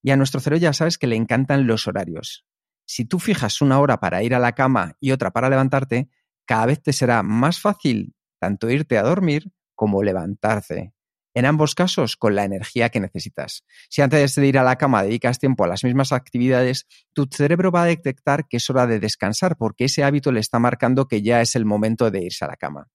y 0.00 0.12
a 0.12 0.16
nuestro 0.16 0.38
cerebro 0.38 0.62
ya 0.62 0.72
sabes 0.72 0.96
que 0.96 1.08
le 1.08 1.16
encantan 1.16 1.66
los 1.66 1.88
horarios. 1.88 2.46
Si 2.86 3.04
tú 3.04 3.18
fijas 3.18 3.60
una 3.60 3.80
hora 3.80 3.98
para 3.98 4.22
ir 4.22 4.32
a 4.32 4.38
la 4.38 4.52
cama 4.52 4.96
y 5.00 5.10
otra 5.10 5.32
para 5.32 5.50
levantarte, 5.50 6.08
cada 6.46 6.66
vez 6.66 6.80
te 6.80 6.92
será 6.92 7.24
más 7.24 7.60
fácil 7.60 8.14
tanto 8.38 8.70
irte 8.70 8.96
a 8.96 9.02
dormir 9.02 9.50
como 9.74 10.04
levantarte. 10.04 10.94
En 11.34 11.44
ambos 11.44 11.74
casos, 11.74 12.16
con 12.16 12.34
la 12.34 12.44
energía 12.44 12.88
que 12.88 13.00
necesitas. 13.00 13.64
Si 13.90 14.02
antes 14.02 14.34
de 14.34 14.46
ir 14.46 14.58
a 14.58 14.62
la 14.62 14.76
cama 14.76 15.02
dedicas 15.02 15.38
tiempo 15.38 15.64
a 15.64 15.68
las 15.68 15.84
mismas 15.84 16.12
actividades, 16.12 16.86
tu 17.12 17.28
cerebro 17.30 17.70
va 17.70 17.82
a 17.82 17.86
detectar 17.86 18.46
que 18.48 18.56
es 18.56 18.70
hora 18.70 18.86
de 18.86 18.98
descansar 18.98 19.56
porque 19.56 19.84
ese 19.84 20.04
hábito 20.04 20.32
le 20.32 20.40
está 20.40 20.58
marcando 20.58 21.06
que 21.06 21.22
ya 21.22 21.40
es 21.40 21.54
el 21.54 21.64
momento 21.64 22.10
de 22.10 22.24
irse 22.24 22.44
a 22.44 22.48
la 22.48 22.56
cama. 22.56 22.88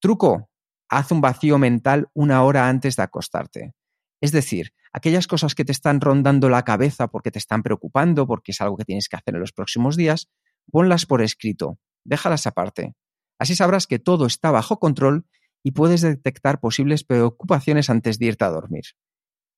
Truco, 0.00 0.50
haz 0.88 1.12
un 1.12 1.20
vacío 1.20 1.58
mental 1.58 2.08
una 2.14 2.42
hora 2.42 2.68
antes 2.68 2.96
de 2.96 3.02
acostarte. 3.02 3.74
Es 4.20 4.32
decir, 4.32 4.72
aquellas 4.92 5.26
cosas 5.26 5.54
que 5.54 5.64
te 5.64 5.72
están 5.72 6.00
rondando 6.00 6.48
la 6.48 6.64
cabeza 6.64 7.08
porque 7.08 7.30
te 7.30 7.38
están 7.38 7.62
preocupando, 7.62 8.26
porque 8.26 8.52
es 8.52 8.60
algo 8.60 8.76
que 8.76 8.84
tienes 8.84 9.08
que 9.08 9.16
hacer 9.16 9.34
en 9.34 9.40
los 9.40 9.52
próximos 9.52 9.96
días, 9.96 10.28
ponlas 10.70 11.06
por 11.06 11.22
escrito, 11.22 11.78
déjalas 12.04 12.46
aparte. 12.46 12.94
Así 13.38 13.56
sabrás 13.56 13.86
que 13.86 13.98
todo 13.98 14.26
está 14.26 14.50
bajo 14.50 14.78
control 14.78 15.26
y 15.62 15.72
puedes 15.72 16.00
detectar 16.00 16.60
posibles 16.60 17.04
preocupaciones 17.04 17.90
antes 17.90 18.18
de 18.18 18.26
irte 18.26 18.44
a 18.44 18.50
dormir. 18.50 18.84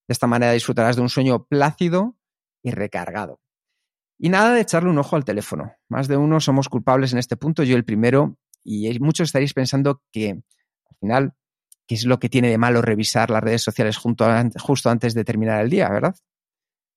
De 0.09 0.13
esta 0.13 0.27
manera 0.27 0.53
disfrutarás 0.53 0.97
de 0.97 1.03
un 1.03 1.09
sueño 1.09 1.45
plácido 1.45 2.17
y 2.63 2.71
recargado. 2.71 3.41
Y 4.19 4.29
nada 4.29 4.55
de 4.55 4.61
echarle 4.61 4.91
un 4.91 4.99
ojo 4.99 5.17
al 5.17 5.25
teléfono. 5.25 5.75
Más 5.89 6.09
de 6.09 6.17
uno 6.17 6.41
somos 6.41 6.69
culpables 6.69 7.13
en 7.13 7.19
este 7.19 7.37
punto, 7.37 7.63
yo 7.63 7.77
el 7.77 7.85
primero, 7.85 8.39
y 8.65 8.99
muchos 9.01 9.29
estaréis 9.29 9.55
pensando 9.55 10.03
que 10.13 10.31
al 10.31 10.97
final, 11.01 11.35
¿qué 11.87 11.95
es 11.95 12.05
lo 12.05 12.19
que 12.19 12.29
tiene 12.29 12.49
de 12.49 12.59
malo 12.59 12.83
revisar 12.83 13.31
las 13.31 13.43
redes 13.43 13.63
sociales 13.63 13.97
justo 13.97 14.91
antes 14.91 15.15
de 15.15 15.25
terminar 15.25 15.61
el 15.63 15.71
día, 15.71 15.89
verdad? 15.89 16.15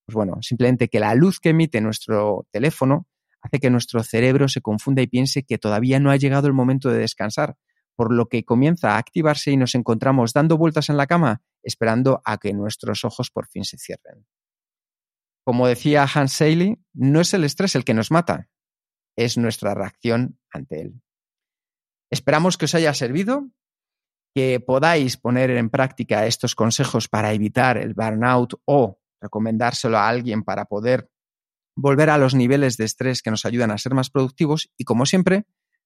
Pues 0.05 0.15
bueno, 0.15 0.37
simplemente 0.41 0.87
que 0.87 0.99
la 0.99 1.15
luz 1.15 1.39
que 1.39 1.49
emite 1.49 1.81
nuestro 1.81 2.45
teléfono 2.51 3.07
hace 3.41 3.59
que 3.59 3.69
nuestro 3.69 4.03
cerebro 4.03 4.47
se 4.47 4.61
confunda 4.61 5.01
y 5.01 5.07
piense 5.07 5.43
que 5.43 5.57
todavía 5.57 5.99
no 5.99 6.11
ha 6.11 6.17
llegado 6.17 6.47
el 6.47 6.53
momento 6.53 6.89
de 6.89 6.99
descansar, 6.99 7.55
por 7.95 8.13
lo 8.13 8.27
que 8.27 8.43
comienza 8.43 8.91
a 8.91 8.97
activarse 8.97 9.51
y 9.51 9.57
nos 9.57 9.75
encontramos 9.75 10.33
dando 10.33 10.57
vueltas 10.57 10.89
en 10.89 10.97
la 10.97 11.07
cama 11.07 11.41
esperando 11.63 12.21
a 12.23 12.37
que 12.37 12.53
nuestros 12.53 13.03
ojos 13.03 13.31
por 13.31 13.47
fin 13.47 13.65
se 13.65 13.77
cierren. 13.77 14.25
Como 15.43 15.67
decía 15.67 16.07
Hans 16.11 16.33
Seiley, 16.33 16.79
no 16.93 17.21
es 17.21 17.33
el 17.33 17.43
estrés 17.43 17.75
el 17.75 17.83
que 17.83 17.93
nos 17.93 18.11
mata, 18.11 18.49
es 19.15 19.37
nuestra 19.37 19.73
reacción 19.73 20.39
ante 20.51 20.81
él. 20.81 21.01
Esperamos 22.11 22.57
que 22.57 22.65
os 22.65 22.75
haya 22.75 22.93
servido, 22.93 23.49
que 24.35 24.59
podáis 24.59 25.17
poner 25.17 25.49
en 25.51 25.69
práctica 25.69 26.25
estos 26.25 26.55
consejos 26.55 27.07
para 27.07 27.33
evitar 27.33 27.77
el 27.77 27.93
burnout 27.93 28.55
o 28.65 28.99
recomendárselo 29.21 29.97
a 29.97 30.07
alguien 30.07 30.43
para 30.43 30.65
poder 30.65 31.09
volver 31.75 32.09
a 32.09 32.17
los 32.17 32.35
niveles 32.35 32.77
de 32.77 32.85
estrés 32.85 33.21
que 33.21 33.31
nos 33.31 33.45
ayudan 33.45 33.71
a 33.71 33.77
ser 33.77 33.93
más 33.93 34.09
productivos 34.09 34.71
y 34.77 34.83
como 34.83 35.05
siempre, 35.05 35.45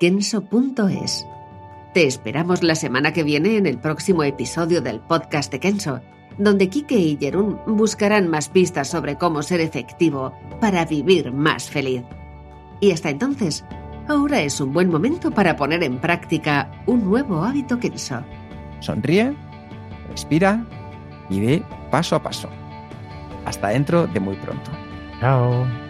kenso.es. 0.00 1.26
Te 1.92 2.06
esperamos 2.06 2.62
la 2.62 2.74
semana 2.74 3.12
que 3.12 3.22
viene 3.22 3.58
en 3.58 3.66
el 3.66 3.78
próximo 3.78 4.22
episodio 4.24 4.80
del 4.80 4.98
podcast 4.98 5.52
de 5.52 5.60
Kenso, 5.60 6.00
donde 6.38 6.70
Kike 6.70 6.96
y 6.96 7.18
Jerún 7.18 7.60
buscarán 7.66 8.26
más 8.28 8.48
pistas 8.48 8.88
sobre 8.88 9.16
cómo 9.16 9.42
ser 9.42 9.60
efectivo 9.60 10.32
para 10.58 10.86
vivir 10.86 11.32
más 11.32 11.68
feliz. 11.68 12.02
Y 12.80 12.92
hasta 12.92 13.10
entonces, 13.10 13.62
ahora 14.08 14.40
es 14.40 14.58
un 14.58 14.72
buen 14.72 14.88
momento 14.88 15.30
para 15.30 15.54
poner 15.56 15.82
en 15.82 15.98
práctica 15.98 16.70
un 16.86 17.04
nuevo 17.04 17.44
hábito 17.44 17.78
Kenso. 17.78 18.24
Sonríe, 18.80 19.34
respira 20.08 20.64
y 21.28 21.40
ve 21.40 21.62
paso 21.90 22.16
a 22.16 22.22
paso. 22.22 22.48
Hasta 23.44 23.68
dentro 23.68 24.06
de 24.06 24.20
muy 24.20 24.36
pronto. 24.36 24.70
Chao. 25.20 25.89